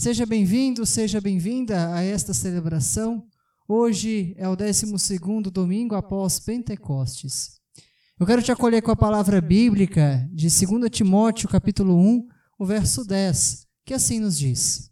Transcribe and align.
Seja 0.00 0.24
bem-vindo, 0.24 0.86
seja 0.86 1.20
bem-vinda 1.20 1.94
a 1.94 2.02
esta 2.02 2.32
celebração. 2.32 3.22
Hoje 3.68 4.34
é 4.38 4.48
o 4.48 4.56
12 4.56 5.18
domingo 5.52 5.94
após 5.94 6.40
Pentecostes. 6.40 7.60
Eu 8.18 8.24
quero 8.24 8.42
te 8.42 8.50
acolher 8.50 8.80
com 8.80 8.90
a 8.90 8.96
palavra 8.96 9.42
bíblica 9.42 10.26
de 10.32 10.48
2 10.48 10.90
Timóteo, 10.90 11.50
capítulo 11.50 11.98
1, 11.98 12.26
o 12.58 12.64
verso 12.64 13.04
10, 13.04 13.66
que 13.84 13.92
assim 13.92 14.20
nos 14.20 14.38
diz: 14.38 14.90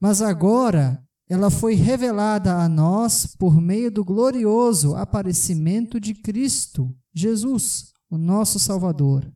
Mas 0.00 0.22
agora 0.22 1.04
ela 1.28 1.50
foi 1.50 1.74
revelada 1.74 2.54
a 2.54 2.70
nós 2.70 3.26
por 3.38 3.60
meio 3.60 3.90
do 3.90 4.02
glorioso 4.02 4.96
aparecimento 4.96 6.00
de 6.00 6.14
Cristo, 6.14 6.96
Jesus, 7.12 7.92
o 8.08 8.16
nosso 8.16 8.58
Salvador 8.58 9.30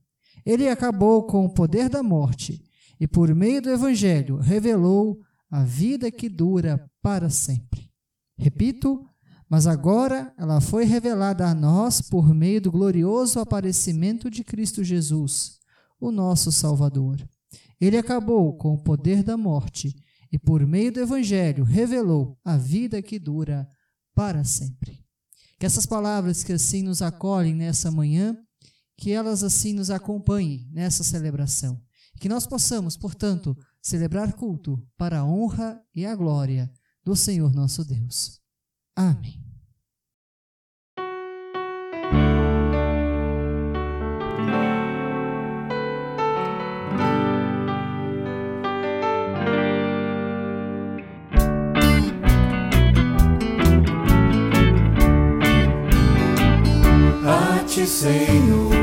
ele 0.45 0.69
acabou 0.69 1.25
com 1.25 1.45
o 1.45 1.49
poder 1.49 1.89
da 1.89 2.03
morte 2.03 2.63
e, 2.99 3.07
por 3.07 3.35
meio 3.35 3.61
do 3.61 3.71
Evangelho, 3.71 4.37
revelou 4.37 5.19
a 5.51 5.63
vida 5.63 6.11
que 6.11 6.29
dura 6.29 6.91
para 7.03 7.31
sempre. 7.31 7.91
Repito, 8.37 9.05
mas 9.49 9.67
agora 9.67 10.33
ela 10.39 10.61
foi 10.61 10.85
revelada 10.85 11.47
a 11.47 11.55
nós 11.55 12.01
por 12.01 12.35
meio 12.35 12.61
do 12.61 12.73
glorioso 12.73 13.39
aparecimento 13.39 14.31
de 14.31 14.43
Cristo 14.43 14.83
Jesus, 14.83 15.59
o 16.01 16.11
nosso 16.11 16.51
Salvador. 16.51 17.17
Ele 17.81 17.97
acabou 17.97 18.57
com 18.57 18.75
o 18.75 18.83
poder 18.83 19.23
da 19.23 19.37
morte 19.37 19.95
e, 20.33 20.39
por 20.39 20.67
meio 20.67 20.91
do 20.91 21.01
Evangelho, 21.01 21.63
revelou 21.63 22.39
a 22.45 22.57
vida 22.57 23.01
que 23.03 23.19
dura 23.19 23.69
para 24.15 24.43
sempre. 24.45 25.05
Que 25.59 25.67
essas 25.67 25.87
palavras 25.87 26.43
que 26.43 26.53
assim 26.53 26.83
nos 26.83 27.03
acolhem 27.03 27.55
nessa 27.55 27.91
manhã 27.91 28.37
que 28.97 29.13
elas 29.13 29.43
assim 29.43 29.73
nos 29.73 29.91
acompanhem 29.91 30.69
nessa 30.73 31.03
celebração. 31.03 31.81
Que 32.19 32.29
nós 32.29 32.47
possamos, 32.47 32.97
portanto, 32.97 33.57
celebrar 33.83 34.33
culto 34.33 34.83
para 34.97 35.21
a 35.21 35.25
honra 35.25 35.81
e 35.95 36.07
a 36.07 36.15
glória 36.15 36.73
do 37.05 37.15
Senhor 37.15 37.53
nosso 37.53 37.85
Deus. 37.85 38.41
Amém. 38.97 39.45
Senhor. 58.05 58.74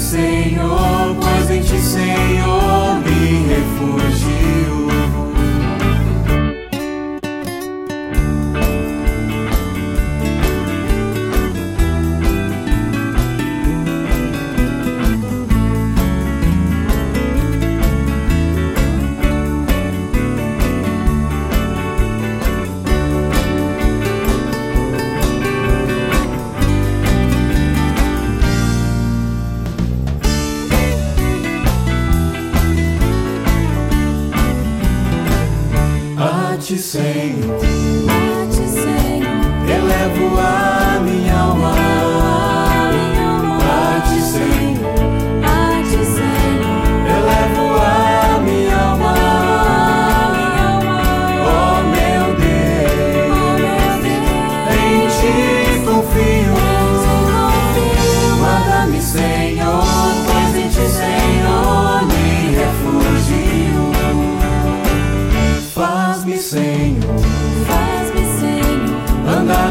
Senhor, 0.00 1.14
pois 1.20 1.50
em 1.50 1.60
ti, 1.60 1.78
Senhor. 1.78 2.69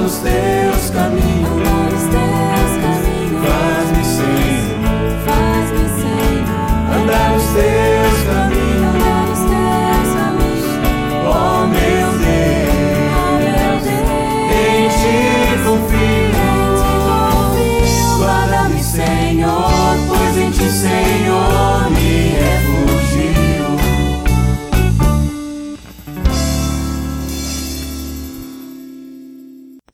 os 0.09 0.17
teus 0.17 0.89
caminhos. 0.89 2.38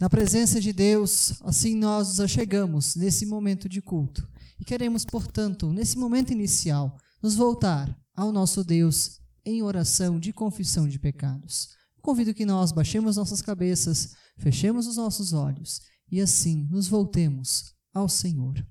Na 0.06 0.10
presença 0.10 0.62
de 0.62 0.72
Deus, 0.72 1.34
assim 1.42 1.76
nós 1.76 2.10
nos 2.10 2.20
achegamos 2.20 2.96
nesse 2.96 3.26
momento 3.26 3.68
de 3.68 3.82
culto. 3.82 4.30
E 4.60 4.64
queremos, 4.64 5.04
portanto, 5.04 5.74
nesse 5.74 5.98
momento 5.98 6.32
inicial, 6.32 6.96
nos 7.24 7.34
voltar 7.34 7.90
ao 8.16 8.32
nosso 8.32 8.64
Deus 8.64 9.20
em 9.44 9.64
oração 9.64 10.20
de 10.20 10.32
confissão 10.32 10.88
de 10.88 11.00
pecados. 11.00 11.70
Convido 12.04 12.36
que 12.36 12.46
nós 12.46 12.72
baixemos 12.72 13.18
nossas 13.18 13.42
cabeças, 13.42 14.14
fechemos 14.38 14.86
os 14.86 14.98
nossos 14.98 15.34
olhos 15.34 15.82
e 16.12 16.22
assim 16.22 16.68
nos 16.70 16.88
voltemos 16.88 17.74
ao 17.92 18.08
Senhor. 18.08 18.64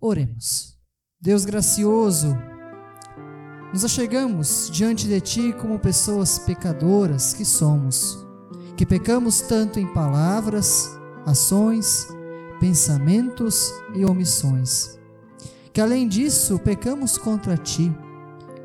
Oremos. 0.00 0.78
Deus 1.20 1.44
gracioso, 1.44 2.28
nos 3.72 3.84
achegamos 3.84 4.70
diante 4.72 5.08
de 5.08 5.20
Ti 5.20 5.52
como 5.60 5.80
pessoas 5.80 6.38
pecadoras 6.38 7.34
que 7.34 7.44
somos 7.44 8.23
que 8.76 8.84
pecamos 8.84 9.40
tanto 9.40 9.78
em 9.78 9.86
palavras, 9.86 10.98
ações, 11.24 12.08
pensamentos 12.60 13.72
e 13.94 14.04
omissões. 14.04 14.98
Que 15.72 15.80
além 15.80 16.08
disso, 16.08 16.58
pecamos 16.58 17.18
contra 17.18 17.56
ti, 17.56 17.94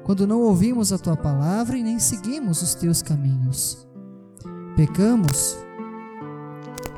quando 0.04 0.28
não 0.28 0.42
ouvimos 0.42 0.92
a 0.92 0.98
tua 0.98 1.16
palavra 1.16 1.78
e 1.78 1.84
nem 1.84 2.00
seguimos 2.00 2.62
os 2.62 2.76
teus 2.76 3.02
caminhos. 3.02 3.88
Pecamos 4.76 5.58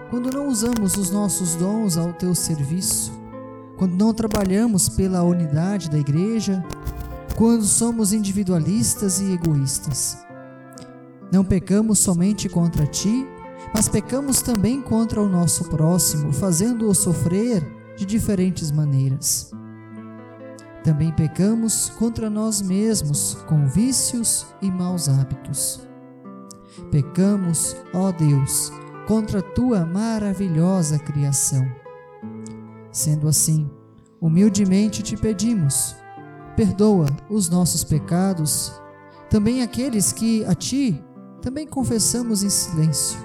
quando 0.09 0.29
não 0.29 0.47
usamos 0.47 0.97
os 0.97 1.09
nossos 1.09 1.55
dons 1.55 1.97
ao 1.97 2.11
teu 2.13 2.35
serviço, 2.35 3.13
quando 3.77 3.95
não 3.95 4.13
trabalhamos 4.13 4.89
pela 4.89 5.23
unidade 5.23 5.89
da 5.89 5.97
igreja, 5.97 6.63
quando 7.37 7.63
somos 7.63 8.11
individualistas 8.11 9.21
e 9.21 9.31
egoístas. 9.31 10.17
Não 11.31 11.45
pecamos 11.45 11.99
somente 11.99 12.49
contra 12.49 12.85
ti, 12.85 13.25
mas 13.73 13.87
pecamos 13.87 14.41
também 14.41 14.81
contra 14.81 15.21
o 15.21 15.29
nosso 15.29 15.69
próximo, 15.69 16.33
fazendo-o 16.33 16.93
sofrer 16.93 17.65
de 17.95 18.05
diferentes 18.05 18.71
maneiras. 18.71 19.51
Também 20.83 21.11
pecamos 21.11 21.89
contra 21.91 22.29
nós 22.29 22.61
mesmos, 22.61 23.37
com 23.47 23.67
vícios 23.67 24.47
e 24.61 24.69
maus 24.69 25.07
hábitos. 25.07 25.87
Pecamos, 26.89 27.77
ó 27.93 28.11
Deus, 28.11 28.71
contra 29.07 29.41
tua 29.41 29.85
maravilhosa 29.85 30.97
criação. 30.99 31.65
Sendo 32.91 33.27
assim, 33.27 33.69
humildemente 34.19 35.01
te 35.01 35.15
pedimos, 35.15 35.95
perdoa 36.57 37.05
os 37.29 37.47
nossos 37.47 37.83
pecados, 37.83 38.73
também 39.29 39.61
aqueles 39.61 40.11
que 40.11 40.43
a 40.45 40.53
ti 40.53 41.01
também 41.41 41.67
confessamos 41.67 42.43
em 42.43 42.49
silêncio. 42.49 43.19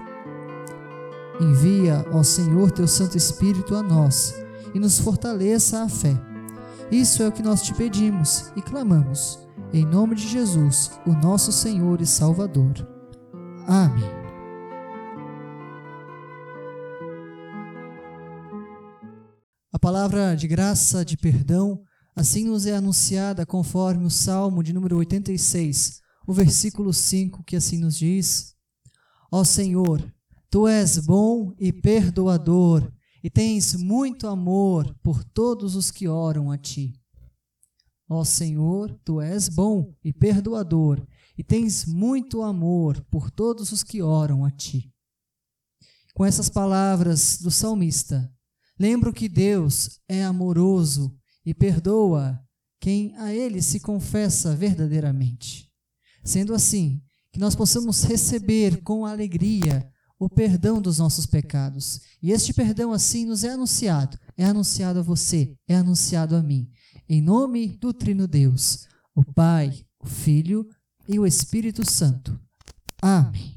Envia, 1.41 2.05
ó 2.13 2.23
Senhor, 2.23 2.71
teu 2.71 2.89
Santo 2.89 3.17
Espírito 3.17 3.75
a 3.75 3.83
nós 3.83 4.35
e 4.75 4.79
nos 4.79 4.99
fortaleça 4.99 5.83
a 5.83 5.89
fé. 5.89 6.15
Isso 6.91 7.23
é 7.23 7.29
o 7.29 7.33
que 7.33 7.43
nós 7.43 7.63
te 7.63 7.75
pedimos 7.75 8.51
e 8.57 8.63
clamamos, 8.63 9.39
em 9.73 9.85
nome 9.85 10.15
de 10.15 10.27
Jesus, 10.27 10.91
o 11.07 11.13
nosso 11.13 11.53
Senhor 11.53 12.01
e 12.01 12.07
Salvador. 12.07 12.75
Amém. 13.67 14.27
A 19.73 19.79
palavra 19.79 20.35
de 20.35 20.49
graça, 20.49 21.05
de 21.05 21.19
perdão, 21.19 21.83
assim 22.15 22.45
nos 22.45 22.65
é 22.65 22.75
anunciada 22.75 23.45
conforme 23.45 24.07
o 24.07 24.11
Salmo 24.11 24.63
de 24.63 24.73
número 24.73 24.97
86, 24.97 26.01
o 26.27 26.33
versículo 26.33 26.93
5, 26.93 27.45
que 27.45 27.57
assim 27.57 27.79
nos 27.79 27.97
diz: 27.97 28.55
Ó 29.31 29.45
Senhor, 29.45 30.13
tu 30.51 30.67
és 30.67 30.99
bom 30.99 31.55
e 31.59 31.73
perdoador, 31.73 32.93
e 33.23 33.31
tens 33.31 33.75
muito 33.75 34.27
amor 34.27 34.95
por 35.03 35.23
todos 35.23 35.77
os 35.77 35.91
que 35.91 36.09
oram 36.09 36.51
a 36.51 36.59
ti. 36.59 37.01
Ó 38.09 38.25
Senhor, 38.25 38.93
tu 39.05 39.21
és 39.21 39.49
bom 39.49 39.95
e 40.03 40.13
perdoador, 40.13 41.07
e 41.37 41.45
tens 41.45 41.87
muito 41.87 42.43
amor 42.43 43.01
por 43.11 43.31
todos 43.31 43.73
os 43.73 43.83
que 43.83 44.03
oram 44.03 44.45
a 44.45 44.51
ti. 44.51 44.93
Com 46.15 46.25
essas 46.25 46.49
palavras 46.49 47.39
do 47.43 47.51
salmista, 47.51 48.33
lembro 48.79 49.13
que 49.13 49.29
Deus 49.29 50.01
é 50.09 50.25
amoroso 50.25 51.15
e 51.45 51.53
perdoa 51.53 52.41
quem 52.81 53.15
a 53.17 53.35
ele 53.35 53.61
se 53.61 53.81
confessa 53.81 54.55
verdadeiramente. 54.55 55.66
Sendo 56.27 56.53
assim, 56.55 57.01
que 57.31 57.39
nós 57.39 57.55
possamos 57.55 58.03
receber 58.03 58.83
com 58.83 59.07
alegria 59.07 59.89
o 60.19 60.29
perdão 60.29 60.83
dos 60.83 60.99
nossos 60.99 61.25
pecados. 61.25 62.01
E 62.21 62.33
este 62.33 62.53
perdão 62.53 62.93
assim 62.93 63.25
nos 63.25 63.45
é 63.45 63.51
anunciado, 63.51 64.19
é 64.37 64.45
anunciado 64.45 64.99
a 64.99 65.03
você, 65.03 65.57
é 65.69 65.77
anunciado 65.77 66.35
a 66.35 66.43
mim. 66.43 66.69
Em 67.09 67.23
nome 67.23 67.69
do 67.69 67.95
Trino 67.95 68.27
Deus, 68.27 68.89
o 69.15 69.25
Pai, 69.25 69.87
o 70.01 70.07
Filho 70.09 70.69
e 71.09 71.17
o 71.17 71.25
Espírito 71.25 71.89
Santo. 71.89 72.37
Amém. 73.01 73.57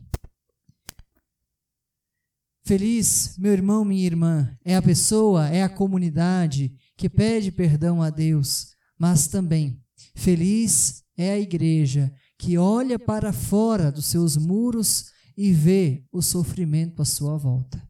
Feliz, 2.64 3.36
meu 3.40 3.52
irmão, 3.52 3.84
minha 3.84 4.06
irmã, 4.06 4.56
é 4.64 4.76
a 4.76 4.82
pessoa, 4.82 5.48
é 5.48 5.64
a 5.64 5.70
comunidade 5.70 6.72
que 6.96 7.10
pede 7.10 7.52
perdão 7.52 8.00
a 8.00 8.12
Deus, 8.12 8.76
mas 8.96 9.28
também 9.28 9.82
feliz 10.14 11.04
é 11.18 11.32
a 11.32 11.40
igreja 11.40 12.14
que 12.40 12.58
olha 12.58 12.98
para 12.98 13.32
fora 13.32 13.92
dos 13.92 14.06
seus 14.06 14.36
muros 14.38 15.12
e 15.38 15.54
vê 15.54 16.04
o 16.12 16.22
sofrimento 16.22 17.02
à 17.02 17.06
sua 17.06 17.38
volta. 17.38 17.88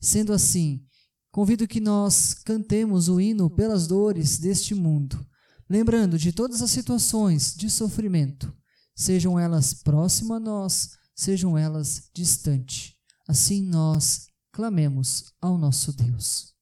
Sendo 0.00 0.34
assim, 0.34 0.84
convido 1.30 1.66
que 1.66 1.80
nós 1.80 2.34
cantemos 2.34 3.08
o 3.08 3.18
hino 3.18 3.48
pelas 3.48 3.86
dores 3.86 4.38
deste 4.38 4.74
mundo, 4.74 5.24
lembrando 5.70 6.18
de 6.18 6.32
todas 6.32 6.60
as 6.60 6.70
situações 6.70 7.54
de 7.56 7.70
sofrimento 7.70 8.52
sejam 8.94 9.38
elas 9.38 9.74
próximas 9.74 10.36
a 10.36 10.40
nós, 10.40 10.90
sejam 11.14 11.58
elas 11.58 12.08
distantes. 12.14 12.94
Assim 13.28 13.62
nós 13.66 14.28
clamemos 14.52 15.32
ao 15.40 15.58
nosso 15.58 15.92
Deus. 15.92 16.53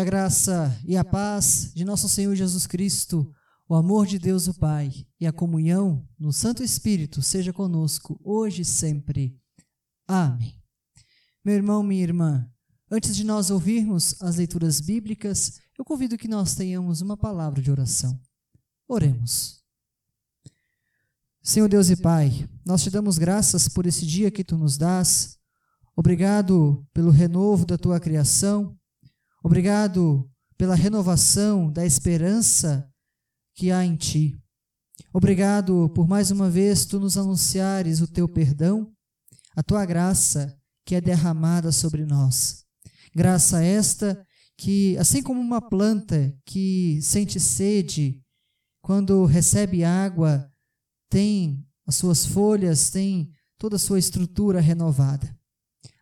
A 0.00 0.04
graça 0.04 0.80
e 0.86 0.96
a 0.96 1.04
paz 1.04 1.72
de 1.74 1.84
nosso 1.84 2.08
Senhor 2.08 2.34
Jesus 2.34 2.66
Cristo, 2.66 3.30
o 3.68 3.74
amor 3.74 4.06
de 4.06 4.18
Deus 4.18 4.48
o 4.48 4.54
Pai 4.54 4.90
e 5.20 5.26
a 5.26 5.32
comunhão 5.32 6.08
no 6.18 6.32
Santo 6.32 6.64
Espírito 6.64 7.20
seja 7.20 7.52
conosco 7.52 8.18
hoje 8.24 8.62
e 8.62 8.64
sempre. 8.64 9.38
Amém. 10.08 10.58
Meu 11.44 11.54
irmão, 11.54 11.82
minha 11.82 12.02
irmã, 12.02 12.50
antes 12.90 13.14
de 13.14 13.22
nós 13.24 13.50
ouvirmos 13.50 14.16
as 14.22 14.36
leituras 14.36 14.80
bíblicas, 14.80 15.60
eu 15.78 15.84
convido 15.84 16.16
que 16.16 16.26
nós 16.26 16.54
tenhamos 16.54 17.02
uma 17.02 17.14
palavra 17.14 17.60
de 17.60 17.70
oração. 17.70 18.18
Oremos. 18.88 19.62
Senhor 21.42 21.68
Deus 21.68 21.90
e 21.90 21.96
Pai, 21.96 22.48
nós 22.64 22.82
te 22.82 22.88
damos 22.88 23.18
graças 23.18 23.68
por 23.68 23.84
esse 23.84 24.06
dia 24.06 24.30
que 24.30 24.42
tu 24.42 24.56
nos 24.56 24.78
dás. 24.78 25.36
Obrigado 25.94 26.86
pelo 26.94 27.10
renovo 27.10 27.66
da 27.66 27.76
tua 27.76 28.00
criação. 28.00 28.79
Obrigado 29.42 30.30
pela 30.56 30.74
renovação 30.74 31.72
da 31.72 31.86
esperança 31.86 32.86
que 33.54 33.70
há 33.70 33.84
em 33.84 33.96
Ti. 33.96 34.38
Obrigado 35.12 35.88
por 35.94 36.06
mais 36.06 36.30
uma 36.30 36.50
vez 36.50 36.84
tu 36.84 37.00
nos 37.00 37.16
anunciares 37.16 38.00
o 38.00 38.06
teu 38.06 38.28
perdão, 38.28 38.92
a 39.56 39.62
tua 39.62 39.84
graça 39.86 40.56
que 40.84 40.94
é 40.94 41.00
derramada 41.00 41.72
sobre 41.72 42.04
nós. 42.04 42.64
Graça 43.14 43.62
esta 43.62 44.26
que, 44.56 44.96
assim 44.98 45.22
como 45.22 45.40
uma 45.40 45.60
planta 45.60 46.36
que 46.44 47.00
sente 47.02 47.40
sede, 47.40 48.20
quando 48.82 49.24
recebe 49.24 49.84
água, 49.84 50.50
tem 51.08 51.66
as 51.86 51.96
suas 51.96 52.26
folhas, 52.26 52.90
tem 52.90 53.32
toda 53.58 53.76
a 53.76 53.78
sua 53.78 53.98
estrutura 53.98 54.60
renovada. 54.60 55.34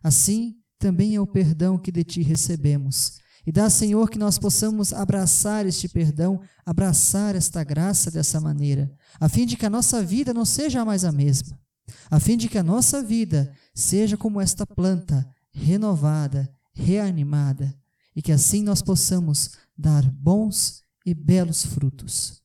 Assim 0.03 0.55
também 0.77 1.15
é 1.15 1.21
o 1.21 1.27
perdão 1.27 1.77
que 1.77 1.91
de 1.91 2.03
ti 2.03 2.21
recebemos. 2.21 3.19
E 3.45 3.51
dá, 3.51 3.69
Senhor, 3.69 4.09
que 4.09 4.19
nós 4.19 4.37
possamos 4.37 4.93
abraçar 4.93 5.65
este 5.65 5.87
perdão, 5.87 6.41
abraçar 6.65 7.35
esta 7.35 7.63
graça 7.63 8.11
dessa 8.11 8.39
maneira, 8.39 8.91
a 9.19 9.29
fim 9.29 9.45
de 9.45 9.55
que 9.55 9.65
a 9.65 9.69
nossa 9.69 10.03
vida 10.03 10.33
não 10.33 10.45
seja 10.45 10.83
mais 10.83 11.05
a 11.05 11.11
mesma, 11.11 11.59
a 12.09 12.19
fim 12.19 12.37
de 12.37 12.47
que 12.47 12.57
a 12.57 12.63
nossa 12.63 13.01
vida 13.01 13.51
seja 13.73 14.17
como 14.17 14.41
esta 14.41 14.65
planta, 14.65 15.27
renovada, 15.51 16.49
reanimada, 16.73 17.73
e 18.15 18.21
que 18.21 18.31
assim 18.31 18.63
nós 18.63 18.81
possamos 18.81 19.51
dar 19.77 20.03
bons 20.11 20.83
e 21.05 21.13
belos 21.13 21.65
frutos. 21.65 22.41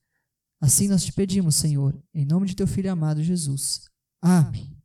Assim 0.61 0.87
nós 0.87 1.03
te 1.03 1.11
pedimos, 1.11 1.55
Senhor, 1.55 2.01
em 2.13 2.25
nome 2.25 2.47
de 2.47 2.55
teu 2.55 2.65
Filho 2.65 2.91
amado 2.91 3.21
Jesus. 3.21 3.89
Amém. 4.21 4.75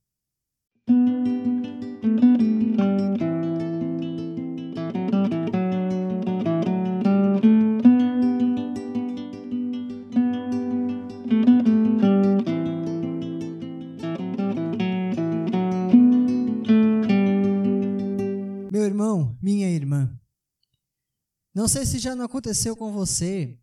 Não 21.54 21.66
sei 21.66 21.84
se 21.84 21.98
já 21.98 22.14
não 22.14 22.24
aconteceu 22.24 22.76
com 22.76 22.92
você, 22.92 23.58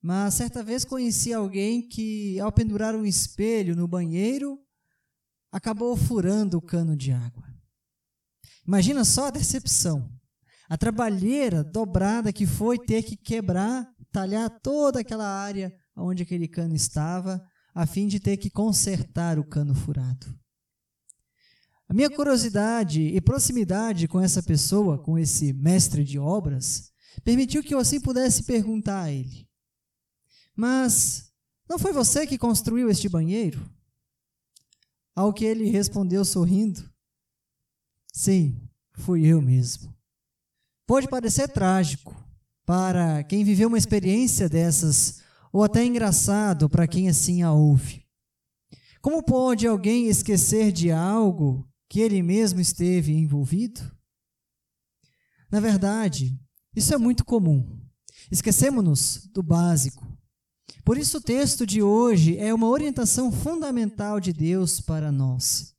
mas 0.00 0.34
certa 0.34 0.62
vez 0.62 0.84
conheci 0.84 1.32
alguém 1.32 1.88
que, 1.88 2.38
ao 2.40 2.50
pendurar 2.50 2.94
um 2.96 3.06
espelho 3.06 3.76
no 3.76 3.86
banheiro, 3.86 4.58
acabou 5.52 5.96
furando 5.96 6.58
o 6.58 6.62
cano 6.62 6.96
de 6.96 7.12
água. 7.12 7.44
Imagina 8.66 9.04
só 9.04 9.26
a 9.26 9.30
decepção. 9.30 10.10
A 10.68 10.76
trabalheira 10.76 11.62
dobrada 11.62 12.32
que 12.32 12.46
foi 12.46 12.78
ter 12.78 13.02
que 13.02 13.16
quebrar, 13.16 13.86
talhar 14.10 14.50
toda 14.60 15.00
aquela 15.00 15.26
área 15.26 15.72
onde 15.96 16.22
aquele 16.22 16.48
cano 16.48 16.74
estava, 16.74 17.40
a 17.74 17.86
fim 17.86 18.06
de 18.06 18.18
ter 18.18 18.36
que 18.36 18.50
consertar 18.50 19.38
o 19.38 19.44
cano 19.44 19.74
furado. 19.74 20.34
A 21.88 21.94
minha 21.94 22.10
curiosidade 22.10 23.02
e 23.02 23.20
proximidade 23.20 24.08
com 24.08 24.20
essa 24.20 24.42
pessoa, 24.42 24.98
com 24.98 25.18
esse 25.18 25.52
mestre 25.52 26.04
de 26.04 26.18
obras, 26.18 26.91
permitiu 27.24 27.62
que 27.62 27.74
eu 27.74 27.78
assim 27.78 28.00
pudesse 28.00 28.44
perguntar 28.44 29.02
a 29.02 29.12
ele: 29.12 29.48
Mas 30.56 31.32
não 31.68 31.78
foi 31.78 31.92
você 31.92 32.26
que 32.26 32.38
construiu 32.38 32.90
este 32.90 33.08
banheiro? 33.08 33.68
Ao 35.14 35.32
que 35.32 35.44
ele 35.44 35.70
respondeu 35.70 36.24
sorrindo: 36.24 36.90
Sim, 38.12 38.68
fui 38.94 39.26
eu 39.26 39.40
mesmo. 39.40 39.94
Pode 40.86 41.08
parecer 41.08 41.48
trágico 41.48 42.14
para 42.64 43.22
quem 43.24 43.44
viveu 43.44 43.68
uma 43.68 43.78
experiência 43.78 44.48
dessas, 44.48 45.22
ou 45.52 45.62
até 45.62 45.84
engraçado 45.84 46.68
para 46.68 46.86
quem 46.86 47.08
assim 47.08 47.42
a 47.42 47.52
ouve. 47.52 48.06
Como 49.00 49.22
pode 49.22 49.66
alguém 49.66 50.06
esquecer 50.06 50.70
de 50.70 50.90
algo 50.92 51.68
que 51.88 52.00
ele 52.00 52.22
mesmo 52.22 52.60
esteve 52.60 53.12
envolvido? 53.12 53.80
Na 55.50 55.60
verdade, 55.60 56.38
isso 56.74 56.94
é 56.94 56.98
muito 56.98 57.24
comum. 57.24 57.80
Esquecemos-nos 58.30 59.28
do 59.32 59.42
básico. 59.42 60.06
Por 60.84 60.96
isso, 60.96 61.18
o 61.18 61.20
texto 61.20 61.66
de 61.66 61.82
hoje 61.82 62.38
é 62.38 62.52
uma 62.52 62.68
orientação 62.68 63.30
fundamental 63.30 64.18
de 64.18 64.32
Deus 64.32 64.80
para 64.80 65.12
nós. 65.12 65.74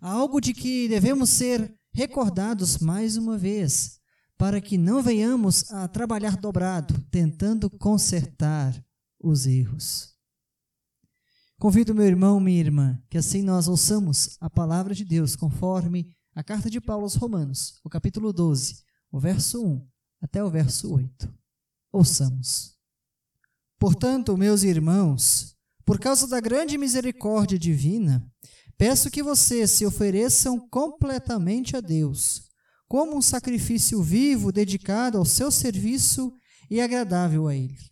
Algo 0.00 0.40
de 0.40 0.54
que 0.54 0.88
devemos 0.88 1.30
ser 1.30 1.74
recordados 1.92 2.78
mais 2.78 3.16
uma 3.16 3.36
vez, 3.36 4.00
para 4.38 4.60
que 4.60 4.78
não 4.78 5.02
venhamos 5.02 5.70
a 5.70 5.86
trabalhar 5.86 6.36
dobrado, 6.36 6.98
tentando 7.10 7.68
consertar 7.68 8.82
os 9.22 9.46
erros. 9.46 10.14
Convido 11.58 11.94
meu 11.94 12.06
irmão, 12.06 12.40
minha 12.40 12.58
irmã, 12.58 12.98
que 13.10 13.18
assim 13.18 13.42
nós 13.42 13.68
ouçamos 13.68 14.38
a 14.40 14.48
palavra 14.48 14.94
de 14.94 15.04
Deus 15.04 15.36
conforme 15.36 16.10
a 16.34 16.42
carta 16.42 16.70
de 16.70 16.80
Paulo 16.80 17.02
aos 17.02 17.16
Romanos, 17.16 17.78
o 17.84 17.90
capítulo 17.90 18.32
12, 18.32 18.82
o 19.12 19.20
verso 19.20 19.62
1 19.62 19.89
até 20.20 20.42
o 20.42 20.50
verso 20.50 20.92
8. 20.92 21.32
Ouçamos. 21.92 22.76
Portanto, 23.78 24.36
meus 24.36 24.62
irmãos, 24.62 25.56
por 25.84 25.98
causa 25.98 26.26
da 26.26 26.38
grande 26.38 26.76
misericórdia 26.76 27.58
divina, 27.58 28.24
peço 28.76 29.10
que 29.10 29.22
vocês 29.22 29.70
se 29.70 29.86
ofereçam 29.86 30.60
completamente 30.68 31.76
a 31.76 31.80
Deus, 31.80 32.48
como 32.86 33.16
um 33.16 33.22
sacrifício 33.22 34.02
vivo 34.02 34.52
dedicado 34.52 35.16
ao 35.16 35.24
seu 35.24 35.50
serviço 35.50 36.32
e 36.70 36.80
agradável 36.80 37.48
a 37.48 37.54
Ele. 37.54 37.90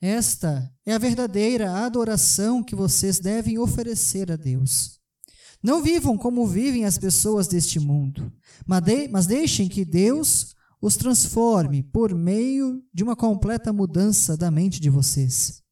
Esta 0.00 0.70
é 0.84 0.92
a 0.92 0.98
verdadeira 0.98 1.84
adoração 1.84 2.62
que 2.62 2.76
vocês 2.76 3.18
devem 3.18 3.58
oferecer 3.58 4.30
a 4.30 4.36
Deus. 4.36 5.00
Não 5.62 5.82
vivam 5.82 6.18
como 6.18 6.46
vivem 6.46 6.84
as 6.84 6.98
pessoas 6.98 7.48
deste 7.48 7.80
mundo, 7.80 8.30
mas 8.66 9.26
deixem 9.26 9.66
que 9.66 9.82
Deus 9.82 10.54
os 10.84 10.98
transforme 10.98 11.82
por 11.82 12.14
meio 12.14 12.84
de 12.92 13.02
uma 13.02 13.16
completa 13.16 13.72
mudança 13.72 14.36
da 14.36 14.50
mente 14.50 14.78
de 14.78 14.90
vocês. 14.90 15.62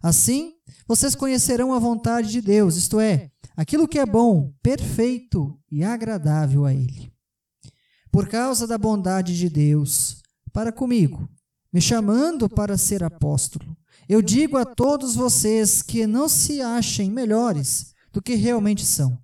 Assim, 0.00 0.52
vocês 0.86 1.16
conhecerão 1.16 1.74
a 1.74 1.80
vontade 1.80 2.30
de 2.30 2.40
Deus, 2.40 2.76
isto 2.76 3.00
é, 3.00 3.32
aquilo 3.56 3.88
que 3.88 3.98
é 3.98 4.06
bom, 4.06 4.54
perfeito 4.62 5.58
e 5.68 5.82
agradável 5.82 6.64
a 6.64 6.72
Ele. 6.72 7.12
Por 8.12 8.28
causa 8.28 8.68
da 8.68 8.78
bondade 8.78 9.36
de 9.36 9.50
Deus 9.50 10.22
para 10.52 10.70
comigo, 10.70 11.28
me 11.72 11.80
chamando 11.80 12.48
para 12.48 12.78
ser 12.78 13.02
apóstolo, 13.02 13.76
eu 14.08 14.22
digo 14.22 14.56
a 14.56 14.64
todos 14.64 15.16
vocês 15.16 15.82
que 15.82 16.06
não 16.06 16.28
se 16.28 16.62
achem 16.62 17.10
melhores 17.10 17.92
do 18.12 18.22
que 18.22 18.36
realmente 18.36 18.86
são. 18.86 19.18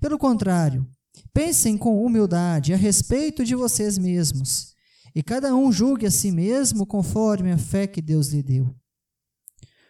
Pelo 0.00 0.16
contrário, 0.16 0.88
Pensem 1.32 1.76
com 1.76 2.04
humildade 2.04 2.72
a 2.72 2.76
respeito 2.76 3.44
de 3.44 3.54
vocês 3.54 3.98
mesmos, 3.98 4.74
e 5.14 5.22
cada 5.22 5.54
um 5.54 5.70
julgue 5.70 6.06
a 6.06 6.10
si 6.10 6.30
mesmo 6.30 6.86
conforme 6.86 7.52
a 7.52 7.58
fé 7.58 7.86
que 7.86 8.02
Deus 8.02 8.28
lhe 8.28 8.42
deu. 8.42 8.74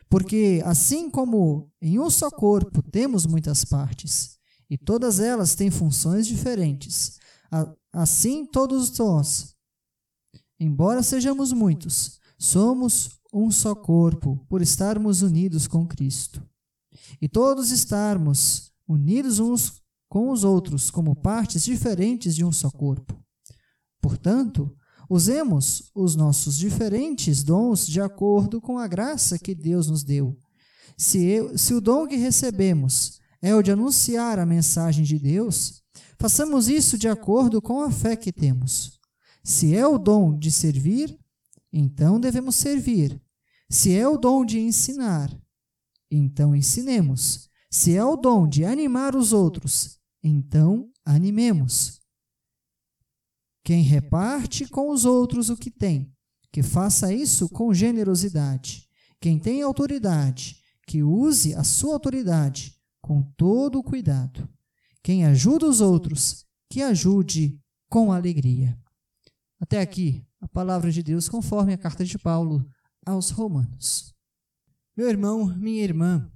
Porque, 0.08 0.62
assim 0.64 1.10
como 1.10 1.70
em 1.80 1.98
um 1.98 2.08
só 2.08 2.30
corpo 2.30 2.82
temos 2.82 3.26
muitas 3.26 3.64
partes, 3.64 4.38
e 4.68 4.78
todas 4.78 5.18
elas 5.18 5.54
têm 5.54 5.70
funções 5.70 6.26
diferentes, 6.26 7.18
assim 7.92 8.46
todos 8.46 8.96
nós, 8.98 9.54
embora 10.58 11.02
sejamos 11.02 11.52
muitos, 11.52 12.20
somos 12.38 13.18
um 13.32 13.50
só 13.50 13.74
corpo, 13.74 14.44
por 14.48 14.62
estarmos 14.62 15.22
unidos 15.22 15.66
com 15.66 15.86
Cristo. 15.86 16.46
E 17.20 17.28
todos 17.28 17.70
estarmos 17.70 18.70
unidos 18.86 19.40
uns 19.40 19.82
com 20.14 20.30
os 20.30 20.44
outros 20.44 20.92
como 20.92 21.16
partes 21.16 21.64
diferentes 21.64 22.36
de 22.36 22.44
um 22.44 22.52
só 22.52 22.70
corpo. 22.70 23.20
Portanto, 24.00 24.72
usemos 25.10 25.90
os 25.92 26.14
nossos 26.14 26.56
diferentes 26.56 27.42
dons 27.42 27.84
de 27.84 28.00
acordo 28.00 28.60
com 28.60 28.78
a 28.78 28.86
graça 28.86 29.36
que 29.36 29.56
Deus 29.56 29.88
nos 29.88 30.04
deu. 30.04 30.38
Se, 30.96 31.20
eu, 31.20 31.58
se 31.58 31.74
o 31.74 31.80
dom 31.80 32.06
que 32.06 32.14
recebemos 32.14 33.18
é 33.42 33.56
o 33.56 33.60
de 33.60 33.72
anunciar 33.72 34.38
a 34.38 34.46
mensagem 34.46 35.02
de 35.02 35.18
Deus, 35.18 35.82
façamos 36.16 36.68
isso 36.68 36.96
de 36.96 37.08
acordo 37.08 37.60
com 37.60 37.82
a 37.82 37.90
fé 37.90 38.14
que 38.14 38.30
temos. 38.30 39.00
Se 39.42 39.74
é 39.74 39.84
o 39.84 39.98
dom 39.98 40.38
de 40.38 40.52
servir, 40.52 41.18
então 41.72 42.20
devemos 42.20 42.54
servir. 42.54 43.20
Se 43.68 43.92
é 43.92 44.08
o 44.08 44.16
dom 44.16 44.44
de 44.44 44.60
ensinar, 44.60 45.36
então 46.08 46.54
ensinemos. 46.54 47.50
Se 47.68 47.96
é 47.96 48.04
o 48.04 48.14
dom 48.14 48.46
de 48.46 48.64
animar 48.64 49.16
os 49.16 49.32
outros, 49.32 49.98
então, 50.24 50.90
animemos. 51.04 52.00
Quem 53.62 53.82
reparte 53.82 54.66
com 54.66 54.90
os 54.90 55.04
outros 55.04 55.50
o 55.50 55.56
que 55.56 55.70
tem, 55.70 56.10
que 56.50 56.62
faça 56.62 57.12
isso 57.12 57.46
com 57.50 57.74
generosidade. 57.74 58.88
Quem 59.20 59.38
tem 59.38 59.60
autoridade, 59.60 60.62
que 60.86 61.02
use 61.02 61.54
a 61.54 61.62
sua 61.62 61.92
autoridade 61.92 62.74
com 63.02 63.22
todo 63.36 63.78
o 63.78 63.82
cuidado. 63.82 64.48
Quem 65.02 65.26
ajuda 65.26 65.66
os 65.68 65.82
outros, 65.82 66.46
que 66.70 66.80
ajude 66.80 67.60
com 67.90 68.10
alegria. 68.10 68.78
Até 69.60 69.80
aqui, 69.80 70.26
a 70.40 70.48
palavra 70.48 70.90
de 70.90 71.02
Deus 71.02 71.28
conforme 71.28 71.74
a 71.74 71.78
carta 71.78 72.04
de 72.04 72.18
Paulo 72.18 72.66
aos 73.04 73.28
Romanos. 73.28 74.14
Meu 74.96 75.08
irmão, 75.08 75.46
minha 75.56 75.82
irmã, 75.82 76.30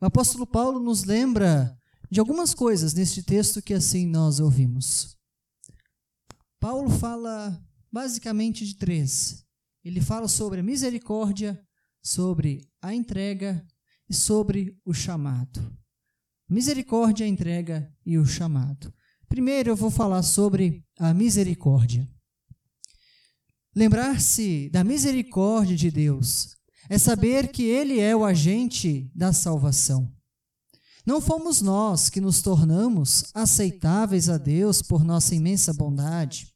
o 0.00 0.04
apóstolo 0.04 0.46
Paulo 0.46 0.78
nos 0.80 1.04
lembra 1.04 1.78
de 2.12 2.20
algumas 2.20 2.52
coisas 2.52 2.92
neste 2.92 3.22
texto 3.22 3.62
que 3.62 3.72
assim 3.72 4.06
nós 4.06 4.38
ouvimos. 4.38 5.16
Paulo 6.60 6.90
fala 6.90 7.58
basicamente 7.90 8.66
de 8.66 8.76
três. 8.76 9.42
Ele 9.82 9.98
fala 9.98 10.28
sobre 10.28 10.60
a 10.60 10.62
misericórdia, 10.62 11.58
sobre 12.02 12.68
a 12.82 12.94
entrega 12.94 13.66
e 14.10 14.12
sobre 14.12 14.78
o 14.84 14.92
chamado. 14.92 15.74
Misericórdia, 16.50 17.26
entrega 17.26 17.90
e 18.04 18.18
o 18.18 18.26
chamado. 18.26 18.92
Primeiro 19.26 19.70
eu 19.70 19.76
vou 19.76 19.90
falar 19.90 20.22
sobre 20.22 20.84
a 20.98 21.14
misericórdia. 21.14 22.06
Lembrar-se 23.74 24.68
da 24.68 24.84
misericórdia 24.84 25.74
de 25.74 25.90
Deus 25.90 26.58
é 26.90 26.98
saber 26.98 27.50
que 27.50 27.62
Ele 27.62 28.00
é 28.00 28.14
o 28.14 28.22
agente 28.22 29.10
da 29.14 29.32
salvação. 29.32 30.14
Não 31.04 31.20
fomos 31.20 31.60
nós 31.60 32.08
que 32.08 32.20
nos 32.20 32.40
tornamos 32.40 33.24
aceitáveis 33.34 34.28
a 34.28 34.38
Deus 34.38 34.80
por 34.80 35.02
nossa 35.02 35.34
imensa 35.34 35.72
bondade. 35.72 36.52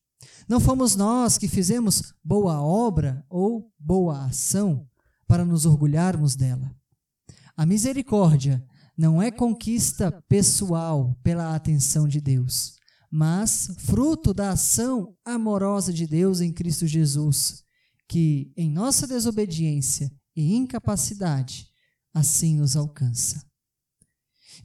Não 0.48 0.60
fomos 0.60 0.94
nós 0.94 1.36
que 1.36 1.48
fizemos 1.48 2.14
boa 2.22 2.62
obra 2.62 3.24
ou 3.28 3.68
boa 3.78 4.24
ação 4.24 4.88
para 5.26 5.44
nos 5.44 5.66
orgulharmos 5.66 6.36
dela. 6.36 6.72
A 7.56 7.66
misericórdia 7.66 8.64
não 8.96 9.20
é 9.20 9.30
conquista 9.30 10.12
pessoal 10.28 11.18
pela 11.22 11.54
atenção 11.54 12.06
de 12.06 12.20
Deus, 12.20 12.76
mas 13.10 13.70
fruto 13.78 14.32
da 14.32 14.50
ação 14.50 15.16
amorosa 15.24 15.92
de 15.92 16.06
Deus 16.06 16.40
em 16.40 16.52
Cristo 16.52 16.86
Jesus, 16.86 17.64
que 18.08 18.52
em 18.56 18.70
nossa 18.70 19.06
desobediência 19.06 20.10
e 20.36 20.54
incapacidade 20.54 21.66
assim 22.14 22.56
nos 22.56 22.76
alcança. 22.76 23.44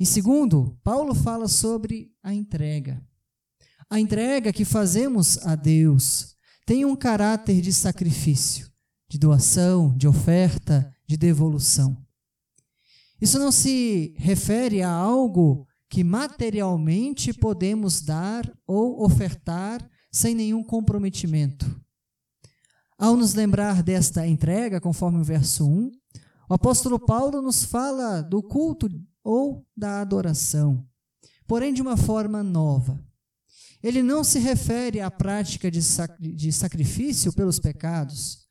Em 0.02 0.06
segundo, 0.06 0.76
Paulo 0.84 1.14
fala 1.14 1.48
sobre 1.48 2.12
a 2.24 2.34
entrega. 2.34 3.00
A 3.88 4.00
entrega 4.00 4.52
que 4.52 4.66
fazemos 4.66 5.38
a 5.46 5.54
Deus 5.54 6.36
tem 6.66 6.84
um 6.84 6.96
caráter 6.96 7.62
de 7.62 7.72
sacrifício, 7.72 8.68
de 9.08 9.20
doação, 9.20 9.96
de 9.96 10.08
oferta, 10.08 10.92
de 11.08 11.16
devolução. 11.16 11.96
Isso 13.22 13.38
não 13.38 13.52
se 13.52 14.16
refere 14.18 14.82
a 14.82 14.90
algo 14.90 15.68
que 15.88 16.04
materialmente 16.04 17.32
podemos 17.32 18.02
dar 18.02 18.52
ou 18.66 19.06
ofertar 19.06 19.88
sem 20.12 20.34
nenhum 20.34 20.64
comprometimento. 20.64 21.80
Ao 22.98 23.16
nos 23.16 23.36
lembrar 23.36 23.84
desta 23.84 24.26
entrega, 24.26 24.82
conforme 24.82 25.20
o 25.20 25.24
verso 25.24 25.64
1, 25.70 25.92
o 26.50 26.54
apóstolo 26.56 26.98
Paulo 27.00 27.40
nos 27.40 27.64
fala 27.64 28.24
do 28.24 28.42
culto 28.42 28.90
ou 29.24 29.66
da 29.76 30.02
adoração, 30.02 30.88
porém 31.48 31.74
de 31.74 31.82
uma 31.82 31.98
forma 31.98 32.44
nova. 32.44 33.04
Ele 33.84 34.04
não 34.04 34.24
se 34.24 34.40
refere 34.40 35.00
à 35.00 35.10
prática 35.10 35.72
de, 35.72 35.82
de 36.36 36.52
sacrifício 36.52 37.34
pelos 37.34 37.60
pecados, 37.60 38.46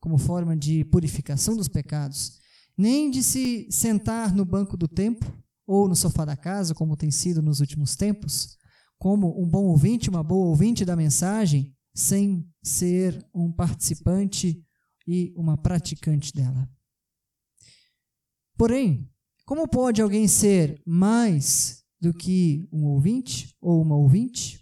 como 0.00 0.18
forma 0.18 0.56
de 0.56 0.84
purificação 0.84 1.56
dos 1.56 1.68
pecados, 1.68 2.38
nem 2.76 3.10
de 3.10 3.22
se 3.22 3.66
sentar 3.70 4.34
no 4.34 4.44
banco 4.44 4.76
do 4.76 4.86
templo 4.86 5.32
ou 5.66 5.88
no 5.88 5.96
sofá 5.96 6.24
da 6.24 6.36
casa, 6.36 6.74
como 6.74 6.96
tem 6.96 7.10
sido 7.10 7.42
nos 7.42 7.60
últimos 7.60 7.96
tempos, 7.96 8.56
como 8.98 9.40
um 9.40 9.48
bom 9.48 9.64
ouvinte, 9.64 10.10
uma 10.10 10.22
boa 10.22 10.46
ouvinte 10.46 10.84
da 10.84 10.94
mensagem, 10.94 11.74
sem 11.94 12.46
ser 12.62 13.26
um 13.34 13.50
participante 13.50 14.62
e 15.06 15.32
uma 15.36 15.56
praticante 15.56 16.32
dela. 16.32 16.68
Porém, 18.56 19.10
como 19.46 19.68
pode 19.68 20.02
alguém 20.02 20.26
ser 20.26 20.82
mais 20.84 21.84
do 22.00 22.12
que 22.12 22.68
um 22.72 22.84
ouvinte 22.84 23.54
ou 23.60 23.80
uma 23.80 23.96
ouvinte? 23.96 24.60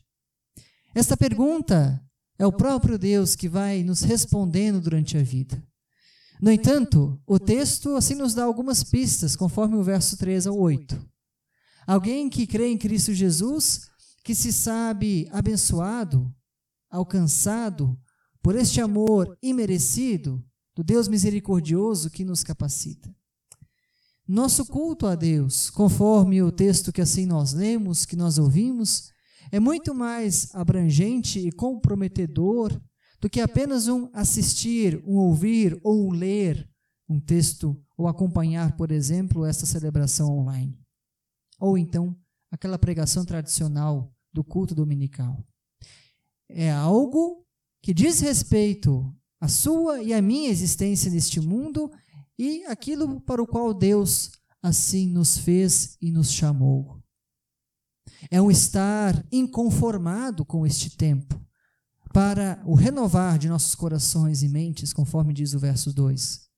Esta 0.94 1.16
pergunta 1.16 1.98
é 2.38 2.46
o 2.46 2.52
próprio 2.52 2.98
Deus 2.98 3.34
que 3.34 3.48
vai 3.48 3.82
nos 3.82 4.02
respondendo 4.02 4.82
durante 4.82 5.16
a 5.16 5.22
vida. 5.22 5.60
No 6.38 6.52
entanto, 6.52 7.18
o 7.26 7.38
texto 7.38 7.96
assim 7.96 8.14
nos 8.14 8.34
dá 8.34 8.44
algumas 8.44 8.84
pistas, 8.84 9.34
conforme 9.34 9.74
o 9.76 9.82
verso 9.82 10.18
3 10.18 10.48
ao 10.48 10.58
8. 10.58 11.02
Alguém 11.86 12.28
que 12.28 12.46
crê 12.46 12.68
em 12.68 12.76
Cristo 12.76 13.14
Jesus, 13.14 13.88
que 14.22 14.34
se 14.34 14.52
sabe 14.52 15.26
abençoado, 15.32 16.30
alcançado 16.90 17.98
por 18.42 18.54
este 18.54 18.82
amor 18.82 19.34
imerecido 19.42 20.44
do 20.76 20.84
Deus 20.84 21.08
misericordioso 21.08 22.10
que 22.10 22.22
nos 22.22 22.44
capacita. 22.44 23.14
Nosso 24.26 24.64
culto 24.64 25.06
a 25.06 25.14
Deus, 25.14 25.68
conforme 25.68 26.42
o 26.42 26.50
texto 26.50 26.92
que 26.92 27.02
assim 27.02 27.26
nós 27.26 27.52
lemos, 27.52 28.06
que 28.06 28.16
nós 28.16 28.38
ouvimos, 28.38 29.10
é 29.52 29.60
muito 29.60 29.94
mais 29.94 30.54
abrangente 30.54 31.38
e 31.38 31.52
comprometedor 31.52 32.80
do 33.20 33.28
que 33.28 33.40
apenas 33.40 33.86
um 33.86 34.08
assistir, 34.12 35.02
um 35.06 35.16
ouvir 35.16 35.78
ou 35.82 36.08
um 36.08 36.10
ler 36.10 36.68
um 37.08 37.20
texto 37.20 37.78
ou 37.96 38.08
acompanhar, 38.08 38.76
por 38.76 38.90
exemplo, 38.90 39.44
esta 39.44 39.66
celebração 39.66 40.30
online. 40.30 40.78
Ou 41.60 41.76
então 41.76 42.16
aquela 42.50 42.78
pregação 42.78 43.24
tradicional 43.24 44.12
do 44.32 44.42
culto 44.42 44.74
dominical. 44.74 45.44
É 46.48 46.70
algo 46.70 47.44
que 47.82 47.92
diz 47.92 48.20
respeito 48.20 49.14
à 49.40 49.48
sua 49.48 50.02
e 50.02 50.12
à 50.12 50.22
minha 50.22 50.50
existência 50.50 51.10
neste 51.10 51.40
mundo 51.40 51.90
e 52.38 52.64
aquilo 52.64 53.20
para 53.20 53.42
o 53.42 53.46
qual 53.46 53.72
Deus 53.72 54.32
assim 54.62 55.08
nos 55.08 55.38
fez 55.38 55.96
e 56.00 56.10
nos 56.10 56.32
chamou. 56.32 57.02
É 58.30 58.40
um 58.40 58.50
estar 58.50 59.24
inconformado 59.30 60.44
com 60.44 60.66
este 60.66 60.96
tempo, 60.96 61.40
para 62.12 62.62
o 62.64 62.74
renovar 62.74 63.38
de 63.38 63.48
nossos 63.48 63.74
corações 63.74 64.42
e 64.42 64.48
mentes, 64.48 64.92
conforme 64.92 65.34
diz 65.34 65.52
o 65.52 65.58
verso 65.58 65.92
2. 65.92 66.48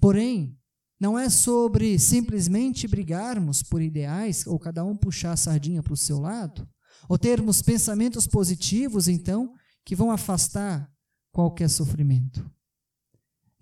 Porém, 0.00 0.58
não 1.00 1.18
é 1.18 1.30
sobre 1.30 1.98
simplesmente 1.98 2.86
brigarmos 2.86 3.62
por 3.62 3.80
ideais 3.80 4.46
ou 4.46 4.58
cada 4.58 4.84
um 4.84 4.96
puxar 4.96 5.32
a 5.32 5.36
sardinha 5.36 5.82
para 5.82 5.92
o 5.92 5.96
seu 5.96 6.18
lado, 6.18 6.68
ou 7.08 7.16
termos 7.18 7.62
pensamentos 7.62 8.26
positivos, 8.26 9.08
então, 9.08 9.52
que 9.84 9.96
vão 9.96 10.10
afastar 10.10 10.90
qualquer 11.32 11.68
sofrimento. 11.68 12.48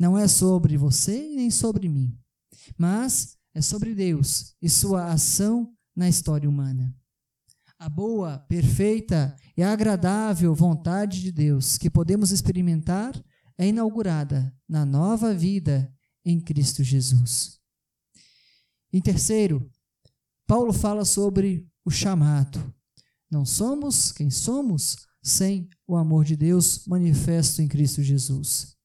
Não 0.00 0.16
é 0.16 0.26
sobre 0.26 0.78
você 0.78 1.28
nem 1.28 1.50
sobre 1.50 1.86
mim, 1.86 2.18
mas 2.78 3.36
é 3.52 3.60
sobre 3.60 3.94
Deus 3.94 4.56
e 4.62 4.66
sua 4.66 5.12
ação 5.12 5.74
na 5.94 6.08
história 6.08 6.48
humana. 6.48 6.96
A 7.78 7.86
boa, 7.86 8.38
perfeita 8.38 9.36
e 9.54 9.62
agradável 9.62 10.54
vontade 10.54 11.20
de 11.20 11.30
Deus 11.30 11.76
que 11.76 11.90
podemos 11.90 12.30
experimentar 12.30 13.12
é 13.58 13.66
inaugurada 13.66 14.56
na 14.66 14.86
nova 14.86 15.34
vida 15.34 15.94
em 16.24 16.40
Cristo 16.40 16.82
Jesus. 16.82 17.60
Em 18.90 19.02
terceiro, 19.02 19.70
Paulo 20.46 20.72
fala 20.72 21.04
sobre 21.04 21.68
o 21.84 21.90
chamado. 21.90 22.74
Não 23.30 23.44
somos 23.44 24.12
quem 24.12 24.30
somos 24.30 24.96
sem 25.22 25.68
o 25.86 25.94
amor 25.94 26.24
de 26.24 26.36
Deus 26.36 26.86
manifesto 26.86 27.60
em 27.60 27.68
Cristo 27.68 28.02
Jesus. 28.02 28.79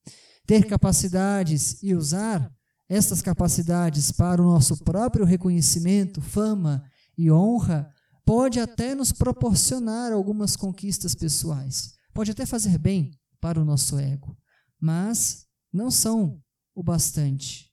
Ter 0.45 0.65
capacidades 0.67 1.81
e 1.81 1.95
usar 1.95 2.51
essas 2.87 3.21
capacidades 3.21 4.11
para 4.11 4.41
o 4.41 4.45
nosso 4.45 4.77
próprio 4.83 5.25
reconhecimento, 5.25 6.21
fama 6.21 6.83
e 7.17 7.31
honra 7.31 7.91
pode 8.25 8.59
até 8.59 8.95
nos 8.95 9.11
proporcionar 9.11 10.11
algumas 10.11 10.55
conquistas 10.55 11.13
pessoais, 11.13 11.93
pode 12.13 12.31
até 12.31 12.45
fazer 12.45 12.77
bem 12.77 13.11
para 13.39 13.61
o 13.61 13.65
nosso 13.65 13.97
ego, 13.99 14.35
mas 14.79 15.45
não 15.71 15.91
são 15.91 16.41
o 16.73 16.83
bastante. 16.83 17.71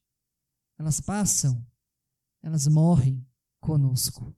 Elas 0.78 1.00
passam, 1.00 1.64
elas 2.42 2.66
morrem 2.66 3.26
conosco. 3.60 4.34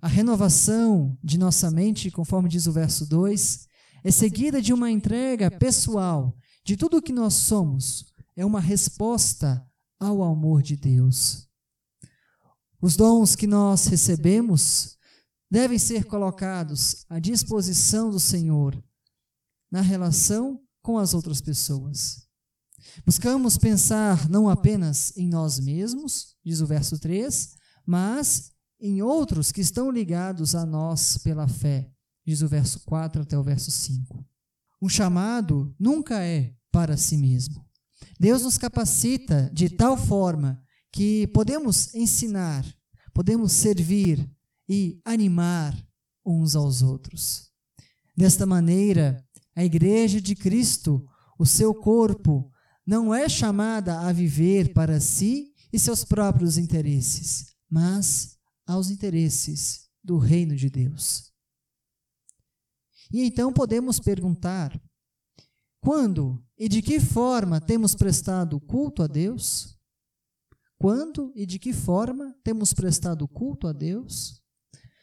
A 0.00 0.08
renovação 0.08 1.18
de 1.22 1.38
nossa 1.38 1.70
mente, 1.70 2.10
conforme 2.10 2.48
diz 2.48 2.66
o 2.66 2.72
verso 2.72 3.06
2, 3.06 3.66
é 4.04 4.10
seguida 4.10 4.60
de 4.60 4.72
uma 4.72 4.90
entrega 4.90 5.50
pessoal 5.50 6.36
de 6.64 6.76
tudo 6.76 6.96
o 6.96 7.02
que 7.02 7.12
nós 7.12 7.34
somos. 7.34 8.06
É 8.34 8.44
uma 8.44 8.60
resposta 8.60 9.64
ao 10.00 10.22
amor 10.22 10.62
de 10.62 10.76
Deus. 10.76 11.48
Os 12.80 12.96
dons 12.96 13.36
que 13.36 13.46
nós 13.46 13.86
recebemos 13.86 14.98
devem 15.50 15.78
ser 15.78 16.04
colocados 16.04 17.04
à 17.08 17.18
disposição 17.18 18.10
do 18.10 18.18
Senhor 18.18 18.82
na 19.70 19.80
relação 19.80 20.60
com 20.82 20.98
as 20.98 21.14
outras 21.14 21.40
pessoas. 21.40 22.26
Buscamos 23.04 23.56
pensar 23.56 24.28
não 24.28 24.48
apenas 24.48 25.16
em 25.16 25.28
nós 25.28 25.58
mesmos, 25.58 26.36
diz 26.44 26.60
o 26.60 26.66
verso 26.66 26.98
3, 26.98 27.56
mas 27.86 28.52
em 28.80 29.00
outros 29.00 29.50
que 29.50 29.60
estão 29.60 29.90
ligados 29.90 30.54
a 30.54 30.66
nós 30.66 31.16
pela 31.18 31.48
fé, 31.48 31.90
diz 32.26 32.42
o 32.42 32.48
verso 32.48 32.80
4 32.80 33.22
até 33.22 33.38
o 33.38 33.42
verso 33.42 33.70
5. 33.70 34.24
Um 34.84 34.88
chamado 34.90 35.74
nunca 35.80 36.22
é 36.22 36.52
para 36.70 36.94
si 36.98 37.16
mesmo. 37.16 37.64
Deus 38.20 38.42
nos 38.42 38.58
capacita 38.58 39.50
de 39.50 39.70
tal 39.70 39.96
forma 39.96 40.62
que 40.92 41.26
podemos 41.28 41.94
ensinar, 41.94 42.66
podemos 43.14 43.52
servir 43.52 44.30
e 44.68 45.00
animar 45.02 45.74
uns 46.22 46.54
aos 46.54 46.82
outros. 46.82 47.50
Desta 48.14 48.44
maneira, 48.44 49.26
a 49.56 49.64
Igreja 49.64 50.20
de 50.20 50.34
Cristo, 50.34 51.02
o 51.38 51.46
seu 51.46 51.74
corpo, 51.74 52.52
não 52.86 53.14
é 53.14 53.26
chamada 53.26 54.00
a 54.00 54.12
viver 54.12 54.74
para 54.74 55.00
si 55.00 55.54
e 55.72 55.78
seus 55.78 56.04
próprios 56.04 56.58
interesses, 56.58 57.54
mas 57.70 58.36
aos 58.66 58.90
interesses 58.90 59.88
do 60.04 60.18
reino 60.18 60.54
de 60.54 60.68
Deus. 60.68 61.33
E 63.12 63.22
então 63.24 63.52
podemos 63.52 64.00
perguntar: 64.00 64.80
quando 65.80 66.42
e 66.58 66.68
de 66.68 66.80
que 66.80 67.00
forma 67.00 67.60
temos 67.60 67.94
prestado 67.94 68.60
culto 68.60 69.02
a 69.02 69.06
Deus? 69.06 69.78
Quando 70.78 71.32
e 71.34 71.46
de 71.46 71.58
que 71.58 71.72
forma 71.72 72.34
temos 72.42 72.72
prestado 72.72 73.26
culto 73.28 73.66
a 73.66 73.72
Deus? 73.72 74.42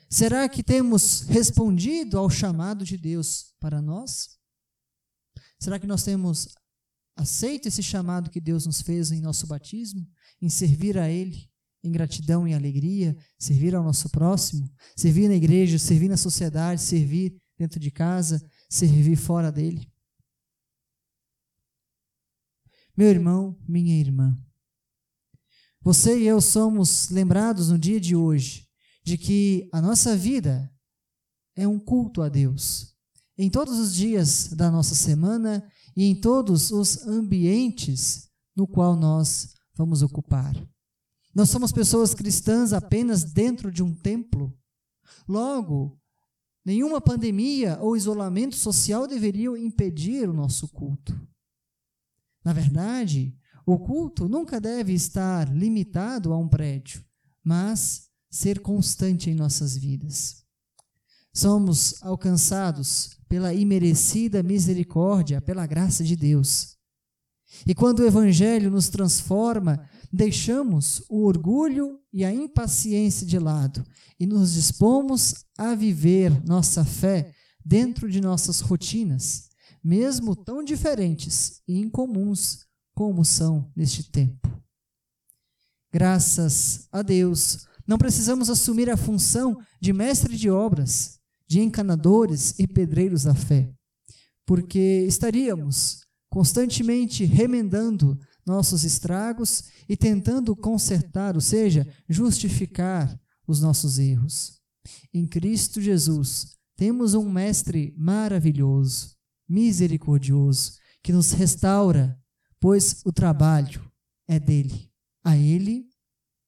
Será 0.09 0.47
que 0.49 0.61
temos 0.61 1.21
respondido 1.21 2.17
ao 2.17 2.29
chamado 2.29 2.83
de 2.83 2.97
Deus 2.97 3.53
para 3.59 3.81
nós? 3.81 4.37
Será 5.59 5.79
que 5.79 5.87
nós 5.87 6.03
temos 6.03 6.49
aceito 7.15 7.67
esse 7.67 7.81
chamado 7.81 8.29
que 8.29 8.41
Deus 8.41 8.65
nos 8.65 8.81
fez 8.81 9.11
em 9.11 9.21
nosso 9.21 9.47
batismo, 9.47 10.05
em 10.41 10.49
servir 10.49 10.97
a 10.97 11.09
Ele, 11.09 11.49
em 11.83 11.91
gratidão 11.91 12.47
e 12.47 12.53
alegria, 12.53 13.15
servir 13.39 13.73
ao 13.73 13.83
nosso 13.83 14.09
próximo, 14.09 14.69
servir 14.95 15.27
na 15.27 15.35
igreja, 15.35 15.79
servir 15.79 16.09
na 16.09 16.17
sociedade, 16.17 16.81
servir 16.81 17.40
dentro 17.61 17.79
de 17.79 17.91
casa, 17.91 18.43
servir 18.67 19.15
fora 19.15 19.51
dele? 19.51 19.87
Meu 22.97 23.07
irmão, 23.07 23.55
minha 23.67 23.99
irmã, 23.99 24.35
você 25.79 26.19
e 26.19 26.25
eu 26.25 26.41
somos 26.41 27.09
lembrados 27.09 27.69
no 27.69 27.77
dia 27.77 27.99
de 27.99 28.15
hoje 28.15 28.67
de 29.03 29.15
que 29.15 29.69
a 29.71 29.79
nossa 29.79 30.17
vida 30.17 30.71
é 31.55 31.67
um 31.67 31.79
culto 31.79 32.23
a 32.23 32.29
Deus. 32.29 32.95
Em 33.37 33.49
todos 33.49 33.77
os 33.77 33.93
dias 33.93 34.49
da 34.49 34.71
nossa 34.71 34.95
semana 34.95 35.63
e 35.95 36.05
em 36.05 36.19
todos 36.19 36.71
os 36.71 37.05
ambientes 37.05 38.27
no 38.55 38.67
qual 38.67 38.95
nós 38.95 39.53
vamos 39.75 40.01
ocupar. 40.01 40.55
Nós 41.33 41.49
somos 41.49 41.71
pessoas 41.71 42.13
cristãs 42.13 42.73
apenas 42.73 43.23
dentro 43.23 43.71
de 43.71 43.81
um 43.83 43.93
templo. 43.93 44.55
Logo, 45.27 46.00
nenhuma 46.65 47.01
pandemia 47.01 47.77
ou 47.81 47.95
isolamento 47.95 48.55
social 48.55 49.07
deveriam 49.07 49.57
impedir 49.57 50.29
o 50.29 50.33
nosso 50.33 50.67
culto. 50.67 51.19
Na 52.43 52.53
verdade, 52.53 53.35
o 53.65 53.77
culto 53.77 54.27
nunca 54.27 54.59
deve 54.59 54.93
estar 54.93 55.47
limitado 55.53 56.33
a 56.33 56.37
um 56.37 56.47
prédio, 56.47 57.03
mas 57.43 58.09
ser 58.29 58.59
constante 58.59 59.29
em 59.29 59.35
nossas 59.35 59.77
vidas. 59.77 60.43
Somos 61.33 62.01
alcançados 62.01 63.17
pela 63.29 63.53
imerecida 63.53 64.43
misericórdia, 64.43 65.41
pela 65.41 65.65
graça 65.65 66.03
de 66.03 66.15
Deus. 66.15 66.77
E 67.65 67.75
quando 67.75 67.99
o 67.99 68.05
Evangelho 68.05 68.69
nos 68.69 68.89
transforma, 68.89 69.87
deixamos 70.11 71.03
o 71.09 71.23
orgulho 71.25 71.99
e 72.11 72.25
a 72.25 72.33
impaciência 72.33 73.25
de 73.25 73.39
lado 73.39 73.83
e 74.19 74.25
nos 74.25 74.53
dispomos 74.53 75.45
a 75.57 75.73
viver 75.73 76.43
nossa 76.45 76.83
fé 76.83 77.33
dentro 77.63 78.09
de 78.09 78.19
nossas 78.19 78.59
rotinas 78.59 79.51
mesmo 79.83 80.35
tão 80.35 80.63
diferentes 80.63 81.61
e 81.67 81.79
incomuns 81.79 82.65
como 82.93 83.25
são 83.25 83.71
neste 83.75 84.03
tempo. 84.11 84.49
Graças 85.91 86.87
a 86.91 87.01
Deus, 87.01 87.65
não 87.87 87.97
precisamos 87.97 88.49
assumir 88.49 88.89
a 88.89 88.97
função 88.97 89.57
de 89.79 89.91
mestre 89.91 90.37
de 90.37 90.49
obras, 90.49 91.19
de 91.47 91.59
encanadores 91.59 92.57
e 92.59 92.67
pedreiros 92.67 93.23
da 93.23 93.35
fé, 93.35 93.73
porque 94.45 95.05
estaríamos 95.07 96.05
constantemente 96.29 97.25
remendando 97.25 98.17
nossos 98.45 98.83
estragos 98.83 99.65
e 99.87 99.95
tentando 99.95 100.55
consertar, 100.55 101.35
ou 101.35 101.41
seja, 101.41 101.87
justificar 102.09 103.19
os 103.47 103.61
nossos 103.61 103.99
erros. 103.99 104.59
Em 105.13 105.27
Cristo 105.27 105.81
Jesus, 105.81 106.57
temos 106.75 107.13
um 107.13 107.29
mestre 107.29 107.93
maravilhoso, 107.97 109.15
misericordioso, 109.47 110.73
que 111.03 111.11
nos 111.11 111.31
restaura, 111.31 112.17
pois 112.59 113.01
o 113.05 113.11
trabalho 113.11 113.81
é 114.27 114.39
dele. 114.39 114.89
A 115.23 115.37
ele 115.37 115.89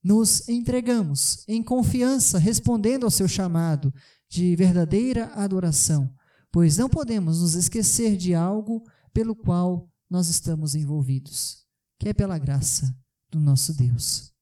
nos 0.04 0.48
entregamos 0.50 1.44
em 1.48 1.64
confiança, 1.64 2.38
respondendo 2.38 3.06
ao 3.06 3.12
seu 3.12 3.28
chamado 3.28 3.94
de 4.30 4.56
verdadeira 4.56 5.26
adoração, 5.36 6.14
pois 6.52 6.78
não 6.78 6.90
podemos 6.90 7.42
nos 7.42 7.54
esquecer 7.54 8.18
de 8.18 8.34
algo 8.34 8.84
pelo 9.14 9.36
qual 9.36 9.90
nós 10.10 10.28
estamos 10.28 10.76
envolvidos, 10.76 11.63
que 12.04 12.10
é 12.10 12.14
pela 12.14 12.38
graça 12.38 12.94
do 13.32 13.40
nosso 13.40 13.74
Deus. 13.74 14.34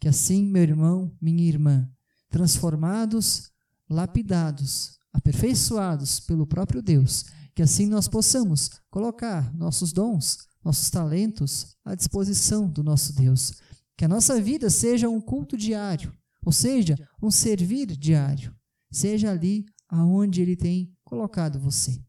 Que 0.00 0.08
assim, 0.08 0.42
meu 0.42 0.62
irmão, 0.62 1.14
minha 1.20 1.46
irmã, 1.46 1.86
transformados, 2.30 3.50
lapidados, 3.90 4.98
aperfeiçoados 5.12 6.18
pelo 6.20 6.46
próprio 6.46 6.80
Deus, 6.80 7.26
que 7.54 7.60
assim 7.60 7.84
nós 7.84 8.08
possamos 8.08 8.70
colocar 8.88 9.54
nossos 9.54 9.92
dons, 9.92 10.38
nossos 10.64 10.88
talentos 10.88 11.76
à 11.84 11.94
disposição 11.94 12.66
do 12.66 12.82
nosso 12.82 13.12
Deus. 13.12 13.52
Que 13.98 14.06
a 14.06 14.08
nossa 14.08 14.40
vida 14.40 14.70
seja 14.70 15.06
um 15.06 15.20
culto 15.20 15.58
diário, 15.58 16.16
ou 16.42 16.52
seja, 16.52 16.96
um 17.22 17.30
servir 17.30 17.94
diário, 17.98 18.56
seja 18.90 19.30
ali 19.30 19.66
aonde 19.90 20.40
Ele 20.40 20.56
tem 20.56 20.90
colocado 21.04 21.60
você. 21.60 22.02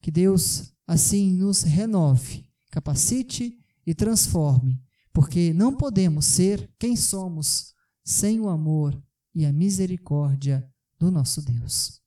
Que 0.00 0.10
Deus 0.10 0.72
assim 0.88 1.34
nos 1.34 1.62
renove, 1.62 2.44
capacite 2.68 3.61
e 3.86 3.94
transforme, 3.94 4.80
porque 5.12 5.52
não 5.52 5.74
podemos 5.74 6.26
ser 6.26 6.70
quem 6.78 6.96
somos 6.96 7.74
sem 8.04 8.40
o 8.40 8.48
amor 8.48 9.00
e 9.34 9.44
a 9.44 9.52
misericórdia 9.52 10.68
do 10.98 11.10
nosso 11.10 11.42
Deus. 11.42 12.00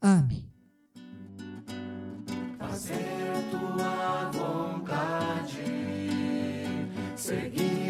Amém. 0.00 0.50
Fazer 2.58 3.50
tua 3.50 4.30
vontade, 4.30 5.62
seguir. 7.16 7.83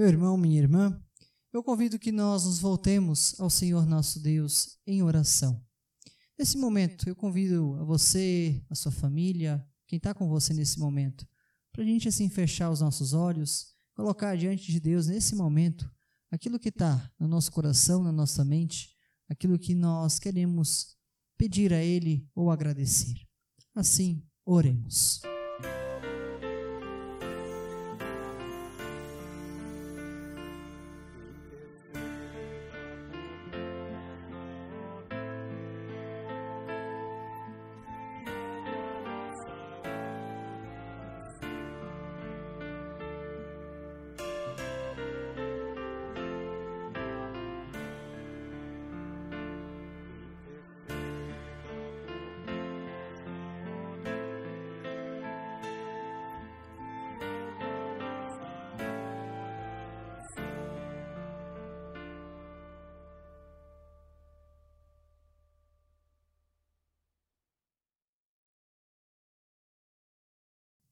Meu 0.00 0.08
irmão, 0.08 0.34
minha 0.34 0.58
irmã, 0.58 0.98
eu 1.52 1.62
convido 1.62 1.98
que 1.98 2.10
nós 2.10 2.46
nos 2.46 2.58
voltemos 2.58 3.38
ao 3.38 3.50
Senhor 3.50 3.84
nosso 3.84 4.18
Deus 4.18 4.78
em 4.86 5.02
oração. 5.02 5.62
Nesse 6.38 6.56
momento, 6.56 7.06
eu 7.06 7.14
convido 7.14 7.76
a 7.78 7.84
você, 7.84 8.64
a 8.70 8.74
sua 8.74 8.90
família, 8.90 9.62
quem 9.86 9.98
está 9.98 10.14
com 10.14 10.26
você 10.26 10.54
nesse 10.54 10.78
momento, 10.78 11.28
para 11.70 11.82
a 11.82 11.86
gente 11.86 12.08
assim 12.08 12.30
fechar 12.30 12.70
os 12.70 12.80
nossos 12.80 13.12
olhos, 13.12 13.74
colocar 13.94 14.38
diante 14.38 14.72
de 14.72 14.80
Deus 14.80 15.06
nesse 15.06 15.34
momento 15.34 15.86
aquilo 16.30 16.58
que 16.58 16.70
está 16.70 17.12
no 17.18 17.28
nosso 17.28 17.52
coração, 17.52 18.02
na 18.02 18.10
nossa 18.10 18.42
mente, 18.42 18.96
aquilo 19.28 19.58
que 19.58 19.74
nós 19.74 20.18
queremos 20.18 20.96
pedir 21.36 21.74
a 21.74 21.84
Ele 21.84 22.26
ou 22.34 22.50
agradecer. 22.50 23.16
Assim, 23.74 24.26
oremos. 24.46 25.20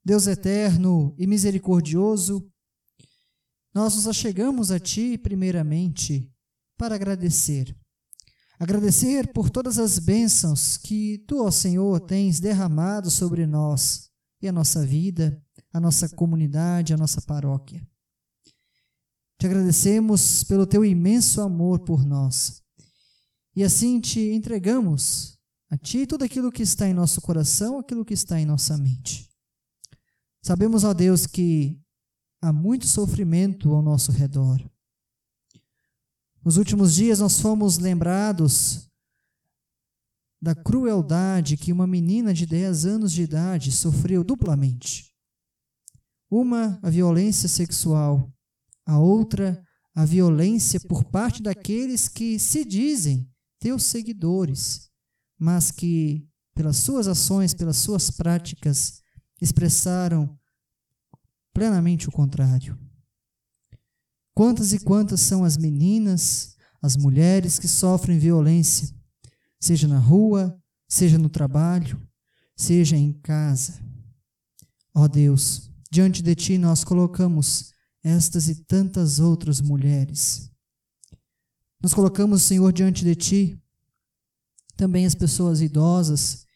Deus 0.08 0.26
eterno 0.26 1.14
e 1.18 1.26
misericordioso, 1.26 2.50
nós 3.74 3.94
nos 3.94 4.06
achegamos 4.06 4.70
a 4.70 4.80
Ti, 4.80 5.18
primeiramente, 5.18 6.32
para 6.78 6.94
agradecer. 6.94 7.76
Agradecer 8.58 9.30
por 9.34 9.50
todas 9.50 9.78
as 9.78 9.98
bênçãos 9.98 10.78
que 10.78 11.18
Tu, 11.28 11.38
ó 11.44 11.50
Senhor, 11.50 12.00
tens 12.00 12.40
derramado 12.40 13.10
sobre 13.10 13.46
nós 13.46 14.08
e 14.40 14.48
a 14.48 14.52
nossa 14.52 14.82
vida, 14.82 15.44
a 15.74 15.78
nossa 15.78 16.08
comunidade, 16.08 16.94
a 16.94 16.96
nossa 16.96 17.20
paróquia. 17.20 17.86
Te 19.38 19.44
agradecemos 19.44 20.42
pelo 20.42 20.66
Teu 20.66 20.86
imenso 20.86 21.42
amor 21.42 21.80
por 21.80 22.02
nós. 22.02 22.62
E 23.54 23.62
assim 23.62 24.00
te 24.00 24.20
entregamos 24.32 25.38
a 25.68 25.76
Ti 25.76 26.06
tudo 26.06 26.24
aquilo 26.24 26.50
que 26.50 26.62
está 26.62 26.88
em 26.88 26.94
nosso 26.94 27.20
coração, 27.20 27.78
aquilo 27.78 28.06
que 28.06 28.14
está 28.14 28.40
em 28.40 28.46
nossa 28.46 28.78
mente. 28.78 29.27
Sabemos, 30.42 30.84
ó 30.84 30.94
Deus, 30.94 31.26
que 31.26 31.80
há 32.40 32.52
muito 32.52 32.86
sofrimento 32.86 33.72
ao 33.72 33.82
nosso 33.82 34.12
redor. 34.12 34.58
Nos 36.44 36.56
últimos 36.56 36.94
dias 36.94 37.18
nós 37.18 37.40
fomos 37.40 37.78
lembrados 37.78 38.88
da 40.40 40.54
crueldade 40.54 41.56
que 41.56 41.72
uma 41.72 41.86
menina 41.86 42.32
de 42.32 42.46
10 42.46 42.86
anos 42.86 43.12
de 43.12 43.22
idade 43.22 43.72
sofreu 43.72 44.22
duplamente. 44.22 45.12
Uma, 46.30 46.78
a 46.82 46.90
violência 46.90 47.48
sexual, 47.48 48.32
a 48.86 48.98
outra, 48.98 49.60
a 49.94 50.04
violência 50.04 50.78
por 50.78 51.04
parte 51.04 51.42
daqueles 51.42 52.08
que 52.08 52.38
se 52.38 52.64
dizem 52.64 53.28
teus 53.58 53.84
seguidores, 53.84 54.88
mas 55.36 55.70
que, 55.72 56.24
pelas 56.54 56.76
suas 56.76 57.08
ações, 57.08 57.52
pelas 57.52 57.78
suas 57.78 58.10
práticas, 58.10 59.02
expressaram 59.40 60.38
plenamente 61.52 62.08
o 62.08 62.12
contrário. 62.12 62.78
Quantas 64.34 64.72
e 64.72 64.78
quantas 64.78 65.20
são 65.20 65.44
as 65.44 65.56
meninas, 65.56 66.56
as 66.80 66.96
mulheres 66.96 67.58
que 67.58 67.66
sofrem 67.66 68.18
violência, 68.18 68.88
seja 69.60 69.88
na 69.88 69.98
rua, 69.98 70.56
seja 70.88 71.18
no 71.18 71.28
trabalho, 71.28 72.00
seja 72.56 72.96
em 72.96 73.12
casa. 73.12 73.82
Ó 74.94 75.02
oh 75.02 75.08
Deus, 75.08 75.70
diante 75.90 76.22
de 76.22 76.34
Ti 76.34 76.58
nós 76.58 76.84
colocamos 76.84 77.72
estas 78.02 78.48
e 78.48 78.54
tantas 78.64 79.18
outras 79.18 79.60
mulheres. 79.60 80.50
Nós 81.80 81.94
colocamos, 81.94 82.42
Senhor, 82.42 82.72
diante 82.72 83.04
de 83.04 83.14
Ti 83.14 83.62
também 84.76 85.04
as 85.04 85.14
pessoas 85.14 85.60
idosas 85.60 86.46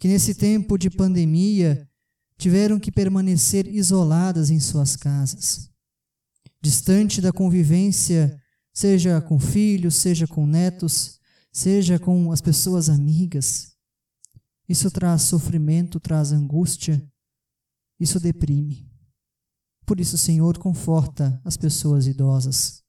que 0.00 0.08
nesse 0.08 0.34
tempo 0.34 0.76
de 0.76 0.90
pandemia 0.90 1.88
tiveram 2.36 2.78
que 2.80 2.90
permanecer 2.90 3.66
isoladas 3.66 4.50
em 4.50 4.58
suas 4.58 4.96
casas, 4.96 5.70
distante 6.60 7.20
da 7.20 7.32
convivência, 7.32 8.40
seja 8.72 9.20
com 9.20 9.38
filhos, 9.38 9.96
seja 9.96 10.26
com 10.26 10.46
netos, 10.46 11.20
seja 11.52 11.98
com 11.98 12.32
as 12.32 12.40
pessoas 12.40 12.88
amigas. 12.88 13.72
Isso 14.68 14.90
traz 14.90 15.22
sofrimento, 15.22 16.00
traz 16.00 16.32
angústia, 16.32 17.04
isso 18.00 18.18
deprime. 18.18 18.90
Por 19.84 20.00
isso, 20.00 20.16
Senhor, 20.16 20.58
conforta 20.58 21.40
as 21.44 21.56
pessoas 21.56 22.06
idosas. 22.06 22.82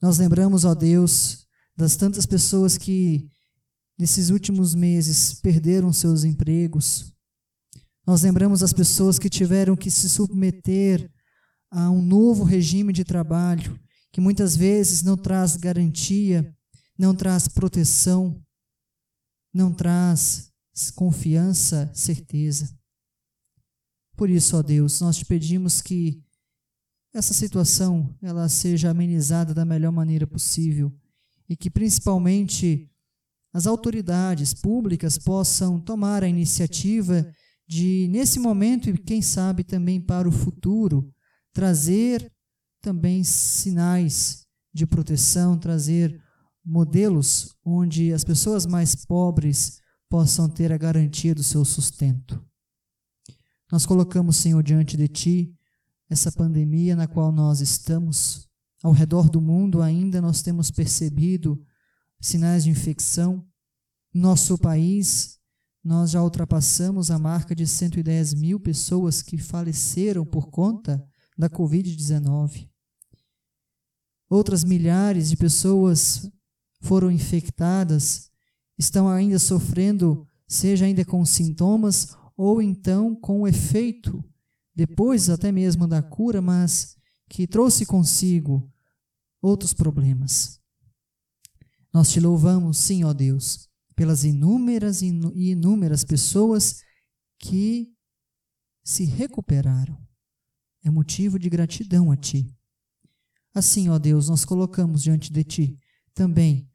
Nós 0.00 0.18
lembramos, 0.18 0.64
ó 0.64 0.74
Deus, 0.74 1.46
das 1.76 1.96
tantas 1.96 2.26
pessoas 2.26 2.78
que 2.78 3.28
nesses 3.98 4.30
últimos 4.30 4.74
meses 4.74 5.34
perderam 5.34 5.92
seus 5.92 6.22
empregos, 6.22 7.12
nós 8.08 8.22
lembramos 8.22 8.62
as 8.62 8.72
pessoas 8.72 9.18
que 9.18 9.28
tiveram 9.28 9.76
que 9.76 9.90
se 9.90 10.08
submeter 10.08 11.12
a 11.70 11.90
um 11.90 12.00
novo 12.00 12.42
regime 12.42 12.90
de 12.90 13.04
trabalho, 13.04 13.78
que 14.10 14.18
muitas 14.18 14.56
vezes 14.56 15.02
não 15.02 15.14
traz 15.14 15.56
garantia, 15.56 16.56
não 16.98 17.14
traz 17.14 17.48
proteção, 17.48 18.42
não 19.52 19.74
traz 19.74 20.50
confiança, 20.94 21.90
certeza. 21.92 22.74
Por 24.16 24.30
isso, 24.30 24.56
ó 24.56 24.62
Deus, 24.62 25.02
nós 25.02 25.18
te 25.18 25.26
pedimos 25.26 25.82
que 25.82 26.24
essa 27.12 27.34
situação 27.34 28.16
ela 28.22 28.48
seja 28.48 28.88
amenizada 28.88 29.52
da 29.52 29.66
melhor 29.66 29.92
maneira 29.92 30.26
possível 30.26 30.90
e 31.46 31.54
que 31.54 31.68
principalmente 31.68 32.90
as 33.52 33.66
autoridades 33.66 34.54
públicas 34.54 35.18
possam 35.18 35.78
tomar 35.78 36.24
a 36.24 36.28
iniciativa 36.28 37.30
de, 37.68 38.08
nesse 38.08 38.40
momento 38.40 38.88
e 38.88 38.96
quem 38.96 39.20
sabe 39.20 39.62
também 39.62 40.00
para 40.00 40.26
o 40.26 40.32
futuro, 40.32 41.12
trazer 41.52 42.32
também 42.80 43.22
sinais 43.22 44.46
de 44.72 44.86
proteção, 44.86 45.58
trazer 45.58 46.18
modelos 46.64 47.54
onde 47.62 48.12
as 48.12 48.24
pessoas 48.24 48.64
mais 48.64 49.04
pobres 49.04 49.80
possam 50.08 50.48
ter 50.48 50.72
a 50.72 50.78
garantia 50.78 51.34
do 51.34 51.42
seu 51.42 51.64
sustento. 51.64 52.42
Nós 53.70 53.84
colocamos, 53.84 54.38
Senhor, 54.38 54.62
diante 54.62 54.96
de 54.96 55.06
Ti 55.06 55.54
essa 56.08 56.32
pandemia 56.32 56.96
na 56.96 57.06
qual 57.06 57.30
nós 57.30 57.60
estamos. 57.60 58.48
Ao 58.82 58.92
redor 58.92 59.28
do 59.28 59.40
mundo 59.40 59.82
ainda 59.82 60.22
nós 60.22 60.40
temos 60.40 60.70
percebido 60.70 61.62
sinais 62.18 62.64
de 62.64 62.70
infecção. 62.70 63.46
Nosso 64.14 64.56
país 64.56 65.37
nós 65.88 66.10
já 66.10 66.22
ultrapassamos 66.22 67.10
a 67.10 67.18
marca 67.18 67.56
de 67.56 67.66
110 67.66 68.34
mil 68.34 68.60
pessoas 68.60 69.22
que 69.22 69.38
faleceram 69.38 70.22
por 70.22 70.50
conta 70.50 71.02
da 71.36 71.48
Covid-19. 71.48 72.68
Outras 74.28 74.64
milhares 74.64 75.30
de 75.30 75.36
pessoas 75.38 76.30
foram 76.82 77.10
infectadas, 77.10 78.30
estão 78.76 79.08
ainda 79.08 79.38
sofrendo, 79.38 80.26
seja 80.46 80.84
ainda 80.84 81.06
com 81.06 81.24
sintomas 81.24 82.14
ou 82.36 82.60
então 82.60 83.16
com 83.16 83.40
o 83.40 83.48
efeito, 83.48 84.22
depois 84.74 85.30
até 85.30 85.50
mesmo 85.50 85.88
da 85.88 86.02
cura, 86.02 86.42
mas 86.42 86.98
que 87.30 87.46
trouxe 87.46 87.86
consigo 87.86 88.70
outros 89.40 89.72
problemas. 89.72 90.60
Nós 91.94 92.10
te 92.10 92.20
louvamos, 92.20 92.76
sim, 92.76 93.04
ó 93.04 93.14
Deus 93.14 93.67
pelas 93.98 94.22
inúmeras 94.22 95.02
e 95.02 95.08
inúmeras 95.34 96.04
pessoas 96.04 96.84
que 97.36 97.92
se 98.84 99.04
recuperaram. 99.04 99.98
É 100.84 100.88
motivo 100.88 101.36
de 101.36 101.50
gratidão 101.50 102.12
a 102.12 102.16
Ti. 102.16 102.48
Assim, 103.52 103.88
ó 103.88 103.98
Deus, 103.98 104.28
nós 104.28 104.44
colocamos 104.44 105.02
diante 105.02 105.32
de 105.32 105.42
Ti 105.42 105.76
também 106.14 106.70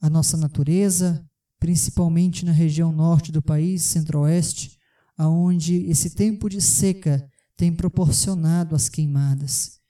a 0.00 0.08
nossa 0.08 0.38
natureza, 0.38 1.22
principalmente 1.60 2.46
na 2.46 2.52
região 2.52 2.90
norte 2.90 3.30
do 3.30 3.42
país, 3.42 3.82
centro-oeste, 3.82 4.78
aonde 5.18 5.84
esse 5.84 6.14
tempo 6.14 6.48
de 6.48 6.62
seca 6.62 7.30
tem 7.58 7.74
proporcionado 7.74 8.74
as 8.74 8.88
queimadas. 8.88 9.80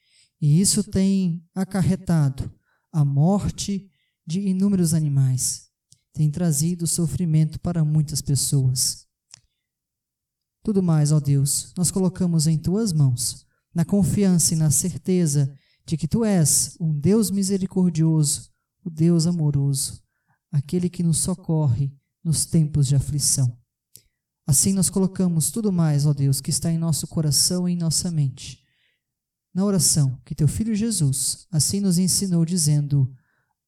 E 0.40 0.60
isso 0.60 0.82
tem 0.82 1.40
acarretado 1.54 2.52
a 2.92 3.04
morte 3.04 3.88
de 4.26 4.40
inúmeros 4.40 4.92
animais, 4.92 5.72
tem 6.14 6.30
trazido 6.30 6.86
sofrimento 6.86 7.60
para 7.60 7.84
muitas 7.84 8.22
pessoas. 8.22 9.04
Tudo 10.62 10.82
mais, 10.82 11.12
ó 11.12 11.20
Deus, 11.20 11.74
nós 11.76 11.90
colocamos 11.90 12.46
em 12.46 12.56
tuas 12.56 12.92
mãos, 12.92 13.44
na 13.74 13.84
confiança 13.84 14.54
e 14.54 14.56
na 14.56 14.70
certeza 14.70 15.52
de 15.84 15.96
que 15.96 16.08
tu 16.08 16.24
és 16.24 16.76
um 16.80 16.98
Deus 16.98 17.30
misericordioso, 17.30 18.48
o 18.82 18.88
Deus 18.88 19.26
amoroso, 19.26 20.00
aquele 20.50 20.88
que 20.88 21.02
nos 21.02 21.18
socorre 21.18 21.92
nos 22.22 22.46
tempos 22.46 22.86
de 22.86 22.94
aflição. 22.94 23.58
Assim 24.46 24.72
nós 24.72 24.88
colocamos 24.88 25.50
tudo 25.50 25.72
mais, 25.72 26.06
ó 26.06 26.14
Deus, 26.14 26.40
que 26.40 26.50
está 26.50 26.70
em 26.70 26.78
nosso 26.78 27.08
coração 27.08 27.68
e 27.68 27.72
em 27.72 27.76
nossa 27.76 28.10
mente. 28.10 28.62
Na 29.52 29.64
oração 29.64 30.20
que 30.24 30.34
teu 30.34 30.46
filho 30.46 30.74
Jesus 30.74 31.46
assim 31.50 31.80
nos 31.80 31.98
ensinou, 31.98 32.44
dizendo: 32.44 33.12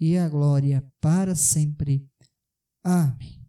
e 0.00 0.16
a 0.16 0.28
glória 0.28 0.82
para 1.00 1.34
sempre. 1.34 2.08
Amém. 2.82 3.46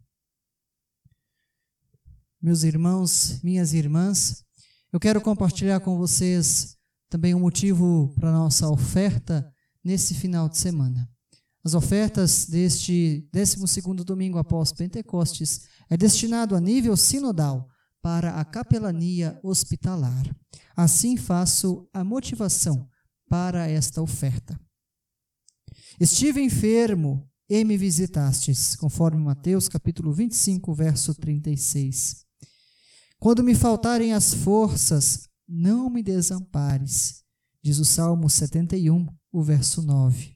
Meus 2.42 2.64
irmãos, 2.64 3.40
minhas 3.42 3.74
irmãs, 3.74 4.44
eu 4.92 5.00
quero 5.00 5.22
compartilhar 5.22 5.80
com 5.80 5.98
vocês 5.98 6.76
também 7.10 7.34
um 7.34 7.40
motivo 7.40 8.14
para 8.20 8.32
nossa 8.32 8.68
oferta 8.68 9.50
nesse 9.84 10.14
final 10.14 10.50
de 10.50 10.58
semana. 10.58 11.10
As 11.64 11.76
ofertas 11.76 12.48
deste 12.48 13.30
12 13.32 13.82
domingo 14.04 14.40
após 14.40 14.74
Pentecostes 14.74 15.68
é 15.90 15.96
destinado 15.96 16.56
a 16.56 16.60
nível 16.60 16.98
sinodal 16.98 17.70
para 18.02 18.40
a 18.40 18.44
capelania 18.44 19.40
hospitalar. 19.44 20.36
Assim 20.76 21.16
faço 21.16 21.88
a 21.94 22.04
motivação 22.04 22.90
para 23.30 23.68
esta 23.68 24.02
oferta. 24.02 24.60
Estive 26.02 26.42
enfermo 26.42 27.30
e 27.48 27.64
me 27.64 27.78
visitastes, 27.78 28.76
conforme 28.76 29.22
Mateus 29.22 29.70
capítulo 29.70 30.12
25, 30.12 30.74
verso 30.74 31.14
36. 31.14 32.26
Quando 33.20 33.44
me 33.44 33.54
faltarem 33.54 34.12
as 34.12 34.34
forças, 34.34 35.30
não 35.48 35.92
me 35.92 36.02
desampares, 36.02 37.22
diz 37.62 37.78
o 37.78 37.86
Salmo 37.86 38.32
71, 38.32 39.06
o 39.32 39.44
verso 39.44 39.84
9. 39.84 40.36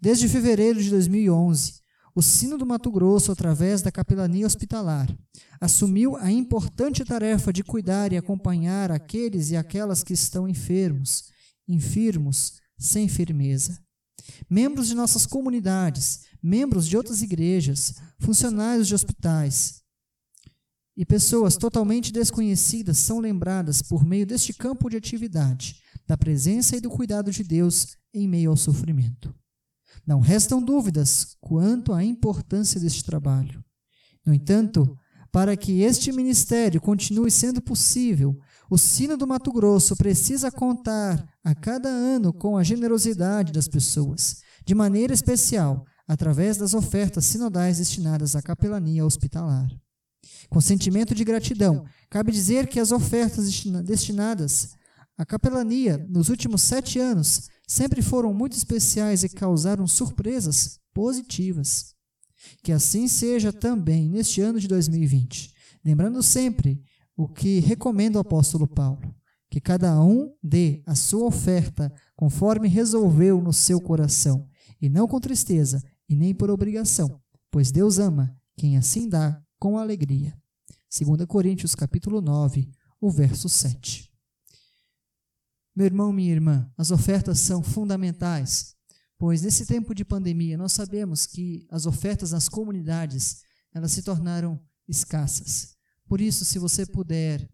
Desde 0.00 0.26
fevereiro 0.30 0.82
de 0.82 0.88
2011, 0.88 1.74
o 2.14 2.22
Sino 2.22 2.56
do 2.56 2.64
Mato 2.64 2.90
Grosso, 2.90 3.30
através 3.30 3.82
da 3.82 3.92
capelania 3.92 4.46
hospitalar, 4.46 5.14
assumiu 5.60 6.16
a 6.16 6.32
importante 6.32 7.04
tarefa 7.04 7.52
de 7.52 7.62
cuidar 7.62 8.14
e 8.14 8.16
acompanhar 8.16 8.90
aqueles 8.90 9.50
e 9.50 9.58
aquelas 9.58 10.02
que 10.02 10.14
estão 10.14 10.48
enfermos, 10.48 11.24
enfermos, 11.68 12.54
sem 12.78 13.08
firmeza. 13.08 13.78
Membros 14.48 14.88
de 14.88 14.94
nossas 14.94 15.26
comunidades, 15.26 16.20
membros 16.42 16.86
de 16.86 16.96
outras 16.96 17.22
igrejas, 17.22 17.94
funcionários 18.18 18.88
de 18.88 18.94
hospitais 18.94 19.80
e 20.96 21.04
pessoas 21.04 21.56
totalmente 21.56 22.12
desconhecidas 22.12 22.98
são 22.98 23.20
lembradas 23.20 23.80
por 23.80 24.04
meio 24.04 24.26
deste 24.26 24.52
campo 24.52 24.90
de 24.90 24.96
atividade, 24.96 25.80
da 26.06 26.16
presença 26.16 26.76
e 26.76 26.80
do 26.80 26.90
cuidado 26.90 27.30
de 27.30 27.42
Deus 27.42 27.96
em 28.12 28.28
meio 28.28 28.50
ao 28.50 28.56
sofrimento. 28.56 29.34
Não 30.06 30.20
restam 30.20 30.62
dúvidas 30.62 31.36
quanto 31.40 31.92
à 31.92 32.04
importância 32.04 32.80
deste 32.80 33.04
trabalho. 33.04 33.64
No 34.26 34.34
entanto, 34.34 34.98
para 35.32 35.56
que 35.56 35.82
este 35.82 36.12
ministério 36.12 36.80
continue 36.80 37.30
sendo 37.30 37.62
possível, 37.62 38.36
o 38.68 38.78
Sino 38.78 39.16
do 39.16 39.26
Mato 39.26 39.52
Grosso 39.52 39.96
precisa 39.96 40.50
contar 40.50 41.28
a 41.42 41.54
cada 41.54 41.88
ano 41.88 42.32
com 42.32 42.56
a 42.56 42.62
generosidade 42.62 43.52
das 43.52 43.68
pessoas, 43.68 44.42
de 44.64 44.74
maneira 44.74 45.12
especial 45.12 45.84
através 46.06 46.56
das 46.56 46.74
ofertas 46.74 47.24
sinodais 47.24 47.78
destinadas 47.78 48.34
à 48.34 48.42
capelania 48.42 49.04
hospitalar. 49.04 49.68
Com 50.48 50.60
sentimento 50.60 51.14
de 51.14 51.24
gratidão, 51.24 51.84
cabe 52.08 52.32
dizer 52.32 52.66
que 52.66 52.80
as 52.80 52.90
ofertas 52.90 53.64
destinadas 53.84 54.70
à 55.16 55.24
capelania 55.24 56.04
nos 56.08 56.28
últimos 56.28 56.62
sete 56.62 56.98
anos 56.98 57.48
sempre 57.66 58.02
foram 58.02 58.34
muito 58.34 58.56
especiais 58.56 59.22
e 59.22 59.28
causaram 59.28 59.86
surpresas 59.86 60.80
positivas. 60.92 61.94
Que 62.62 62.72
assim 62.72 63.08
seja 63.08 63.52
também 63.52 64.08
neste 64.08 64.40
ano 64.40 64.58
de 64.58 64.68
2020. 64.68 65.52
Lembrando 65.84 66.22
sempre 66.22 66.82
o 67.16 67.28
que 67.28 67.60
recomenda 67.60 68.18
o 68.18 68.20
apóstolo 68.20 68.66
Paulo: 68.66 69.14
que 69.50 69.60
cada 69.60 70.00
um 70.02 70.32
dê 70.42 70.82
a 70.86 70.94
sua 70.94 71.26
oferta 71.26 71.92
conforme 72.16 72.68
resolveu 72.68 73.40
no 73.40 73.52
seu 73.52 73.80
coração, 73.80 74.48
e 74.80 74.88
não 74.88 75.08
com 75.08 75.20
tristeza 75.20 75.82
e 76.08 76.14
nem 76.14 76.34
por 76.34 76.50
obrigação, 76.50 77.20
pois 77.50 77.70
Deus 77.70 77.98
ama 77.98 78.34
quem 78.56 78.76
assim 78.76 79.08
dá 79.08 79.42
com 79.58 79.78
alegria. 79.78 80.36
2 80.90 81.24
Coríntios 81.26 81.74
capítulo 81.74 82.20
9, 82.20 82.68
o 83.00 83.10
verso 83.10 83.48
7. 83.48 84.10
Meu 85.74 85.86
irmão, 85.86 86.12
minha 86.12 86.32
irmã, 86.32 86.70
as 86.76 86.90
ofertas 86.90 87.38
são 87.38 87.62
fundamentais, 87.62 88.74
pois 89.20 89.42
nesse 89.42 89.66
tempo 89.66 89.94
de 89.94 90.02
pandemia 90.02 90.56
nós 90.56 90.72
sabemos 90.72 91.26
que 91.26 91.66
as 91.70 91.84
ofertas 91.84 92.32
nas 92.32 92.48
comunidades 92.48 93.42
elas 93.70 93.92
se 93.92 94.02
tornaram 94.02 94.58
escassas. 94.88 95.76
Por 96.06 96.22
isso, 96.22 96.42
se 96.42 96.58
você 96.58 96.86
puder, 96.86 97.46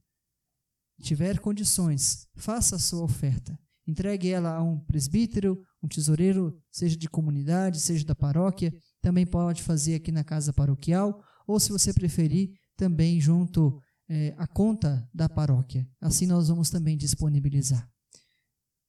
tiver 1.03 1.41
condições, 1.41 2.29
faça 2.37 2.77
a 2.77 2.79
sua 2.79 3.03
oferta. 3.03 3.59
Entregue 3.85 4.31
ela 4.31 4.55
a 4.55 4.63
um 4.63 4.79
presbítero, 4.79 5.61
um 5.83 5.89
tesoureiro, 5.89 6.57
seja 6.71 6.97
de 6.97 7.09
comunidade, 7.09 7.81
seja 7.81 8.05
da 8.05 8.15
paróquia. 8.15 8.73
Também 9.03 9.27
pode 9.27 9.65
fazer 9.65 9.97
aqui 9.97 10.13
na 10.13 10.23
casa 10.23 10.53
paroquial, 10.53 11.21
ou 11.49 11.59
se 11.59 11.73
você 11.73 11.93
preferir, 11.93 12.53
também 12.77 13.21
junto 13.21 13.77
é, 14.09 14.33
à 14.39 14.47
conta 14.47 15.07
da 15.13 15.29
paróquia. 15.29 15.87
Assim 16.01 16.27
nós 16.27 16.47
vamos 16.47 16.71
também 16.71 16.97
disponibilizar 16.97 17.91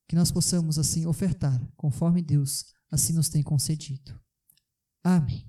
que 0.07 0.15
nós 0.15 0.31
possamos 0.31 0.79
assim 0.79 1.05
ofertar 1.05 1.61
conforme 1.75 2.21
Deus 2.21 2.65
assim 2.89 3.13
nos 3.13 3.29
tem 3.29 3.43
concedido. 3.43 4.19
Amém. 5.03 5.45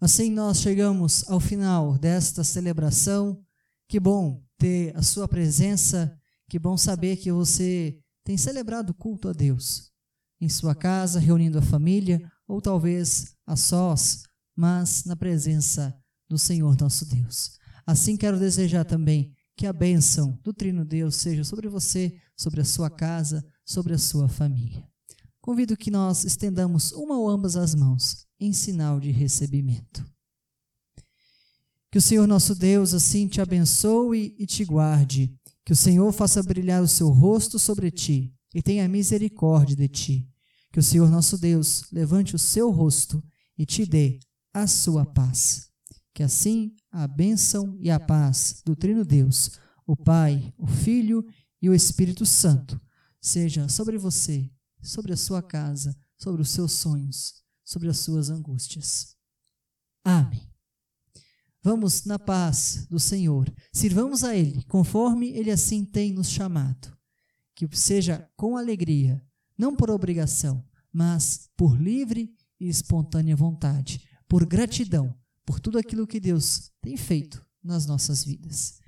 Assim 0.00 0.30
nós 0.30 0.60
chegamos 0.60 1.28
ao 1.30 1.38
final 1.38 1.96
desta 1.96 2.42
celebração. 2.42 3.40
Que 3.88 4.00
bom 4.00 4.42
ter 4.58 4.96
a 4.96 5.02
sua 5.02 5.28
presença, 5.28 6.18
que 6.48 6.58
bom 6.58 6.76
saber 6.76 7.16
que 7.18 7.30
você 7.30 8.00
tem 8.24 8.36
celebrado 8.36 8.90
o 8.90 8.94
culto 8.94 9.28
a 9.28 9.32
Deus 9.32 9.92
em 10.40 10.48
sua 10.48 10.74
casa, 10.74 11.20
reunindo 11.20 11.58
a 11.58 11.62
família, 11.62 12.20
ou 12.48 12.60
talvez 12.60 13.36
a 13.46 13.54
sós, 13.54 14.24
mas 14.56 15.04
na 15.04 15.14
presença 15.14 15.96
do 16.32 16.38
Senhor 16.38 16.74
nosso 16.80 17.04
Deus. 17.04 17.58
Assim 17.86 18.16
quero 18.16 18.38
desejar 18.38 18.86
também 18.86 19.36
que 19.54 19.66
a 19.66 19.72
bênção 19.72 20.38
do 20.42 20.54
Trino 20.54 20.82
Deus 20.82 21.16
seja 21.16 21.44
sobre 21.44 21.68
você, 21.68 22.16
sobre 22.34 22.62
a 22.62 22.64
sua 22.64 22.88
casa, 22.88 23.44
sobre 23.66 23.92
a 23.92 23.98
sua 23.98 24.30
família. 24.30 24.88
Convido 25.42 25.76
que 25.76 25.90
nós 25.90 26.24
estendamos 26.24 26.90
uma 26.92 27.18
ou 27.18 27.28
ambas 27.28 27.54
as 27.54 27.74
mãos 27.74 28.26
em 28.40 28.50
sinal 28.50 28.98
de 28.98 29.10
recebimento. 29.10 30.02
Que 31.90 31.98
o 31.98 32.02
Senhor 32.02 32.26
nosso 32.26 32.54
Deus 32.54 32.94
assim 32.94 33.28
te 33.28 33.38
abençoe 33.38 34.34
e 34.38 34.46
te 34.46 34.64
guarde. 34.64 35.38
Que 35.66 35.74
o 35.74 35.76
Senhor 35.76 36.10
faça 36.12 36.42
brilhar 36.42 36.82
o 36.82 36.88
seu 36.88 37.10
rosto 37.10 37.58
sobre 37.58 37.90
ti 37.90 38.34
e 38.54 38.62
tenha 38.62 38.88
misericórdia 38.88 39.76
de 39.76 39.86
ti. 39.86 40.28
Que 40.72 40.78
o 40.78 40.82
Senhor 40.82 41.10
nosso 41.10 41.36
Deus 41.36 41.84
levante 41.92 42.34
o 42.34 42.38
seu 42.38 42.70
rosto 42.70 43.22
e 43.58 43.66
te 43.66 43.84
dê 43.84 44.18
a 44.54 44.66
sua 44.66 45.04
paz. 45.04 45.71
Que 46.14 46.22
assim 46.22 46.74
a 46.90 47.06
bênção 47.08 47.76
e 47.80 47.90
a 47.90 47.98
paz 47.98 48.62
do 48.64 48.76
Trino 48.76 49.04
Deus, 49.04 49.58
o 49.86 49.96
Pai, 49.96 50.52
o 50.58 50.66
Filho 50.66 51.24
e 51.60 51.70
o 51.70 51.74
Espírito 51.74 52.26
Santo, 52.26 52.80
seja 53.20 53.68
sobre 53.68 53.96
você, 53.96 54.50
sobre 54.82 55.12
a 55.12 55.16
sua 55.16 55.42
casa, 55.42 55.96
sobre 56.18 56.42
os 56.42 56.50
seus 56.50 56.72
sonhos, 56.72 57.42
sobre 57.64 57.88
as 57.88 57.98
suas 57.98 58.28
angústias. 58.28 59.16
Amém. 60.04 60.52
Vamos 61.62 62.04
na 62.04 62.18
paz 62.18 62.86
do 62.90 62.98
Senhor. 62.98 63.52
Sirvamos 63.72 64.24
a 64.24 64.36
Ele, 64.36 64.64
conforme 64.64 65.30
Ele 65.30 65.50
assim 65.50 65.84
tem 65.84 66.12
nos 66.12 66.28
chamado. 66.28 66.94
Que 67.54 67.68
seja 67.76 68.28
com 68.36 68.56
alegria, 68.56 69.24
não 69.56 69.76
por 69.76 69.90
obrigação, 69.90 70.66
mas 70.92 71.48
por 71.56 71.80
livre 71.80 72.34
e 72.58 72.68
espontânea 72.68 73.36
vontade, 73.36 74.06
por 74.28 74.44
gratidão 74.44 75.16
por 75.44 75.60
tudo 75.60 75.78
aquilo 75.78 76.06
que 76.06 76.20
Deus 76.20 76.70
tem 76.80 76.96
feito 76.96 77.44
nas 77.62 77.86
nossas 77.86 78.24
vidas. 78.24 78.80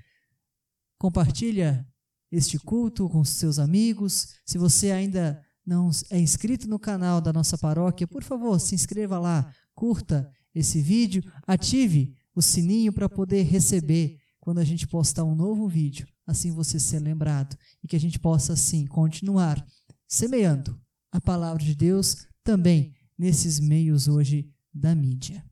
Compartilha 0.98 1.86
este 2.30 2.58
culto 2.58 3.08
com 3.08 3.24
seus 3.24 3.58
amigos. 3.58 4.34
Se 4.44 4.58
você 4.58 4.90
ainda 4.90 5.40
não 5.66 5.90
é 6.10 6.18
inscrito 6.18 6.68
no 6.68 6.78
canal 6.78 7.20
da 7.20 7.32
nossa 7.32 7.56
paróquia, 7.56 8.06
por 8.06 8.22
favor, 8.22 8.58
se 8.60 8.74
inscreva 8.74 9.18
lá, 9.18 9.52
curta 9.74 10.30
esse 10.54 10.80
vídeo, 10.80 11.22
ative 11.46 12.14
o 12.34 12.42
sininho 12.42 12.92
para 12.92 13.08
poder 13.08 13.42
receber 13.42 14.18
quando 14.40 14.58
a 14.58 14.64
gente 14.64 14.86
postar 14.86 15.24
um 15.24 15.34
novo 15.34 15.68
vídeo, 15.68 16.06
assim 16.26 16.52
você 16.52 16.78
ser 16.78 17.00
lembrado 17.00 17.56
e 17.82 17.88
que 17.88 17.96
a 17.96 18.00
gente 18.00 18.18
possa 18.18 18.52
assim 18.52 18.86
continuar 18.86 19.64
semeando 20.06 20.78
a 21.10 21.20
palavra 21.20 21.62
de 21.62 21.74
Deus 21.74 22.26
também 22.42 22.94
nesses 23.16 23.58
meios 23.58 24.06
hoje 24.06 24.50
da 24.72 24.94
mídia. 24.94 25.42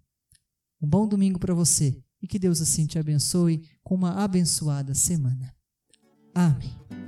Um 0.82 0.88
bom 0.88 1.06
domingo 1.06 1.38
para 1.38 1.54
você 1.54 1.96
e 2.20 2.26
que 2.26 2.40
Deus 2.40 2.60
assim 2.60 2.86
te 2.86 2.98
abençoe 2.98 3.62
com 3.84 3.94
uma 3.94 4.24
abençoada 4.24 4.94
semana. 4.94 5.54
Amém. 6.34 7.01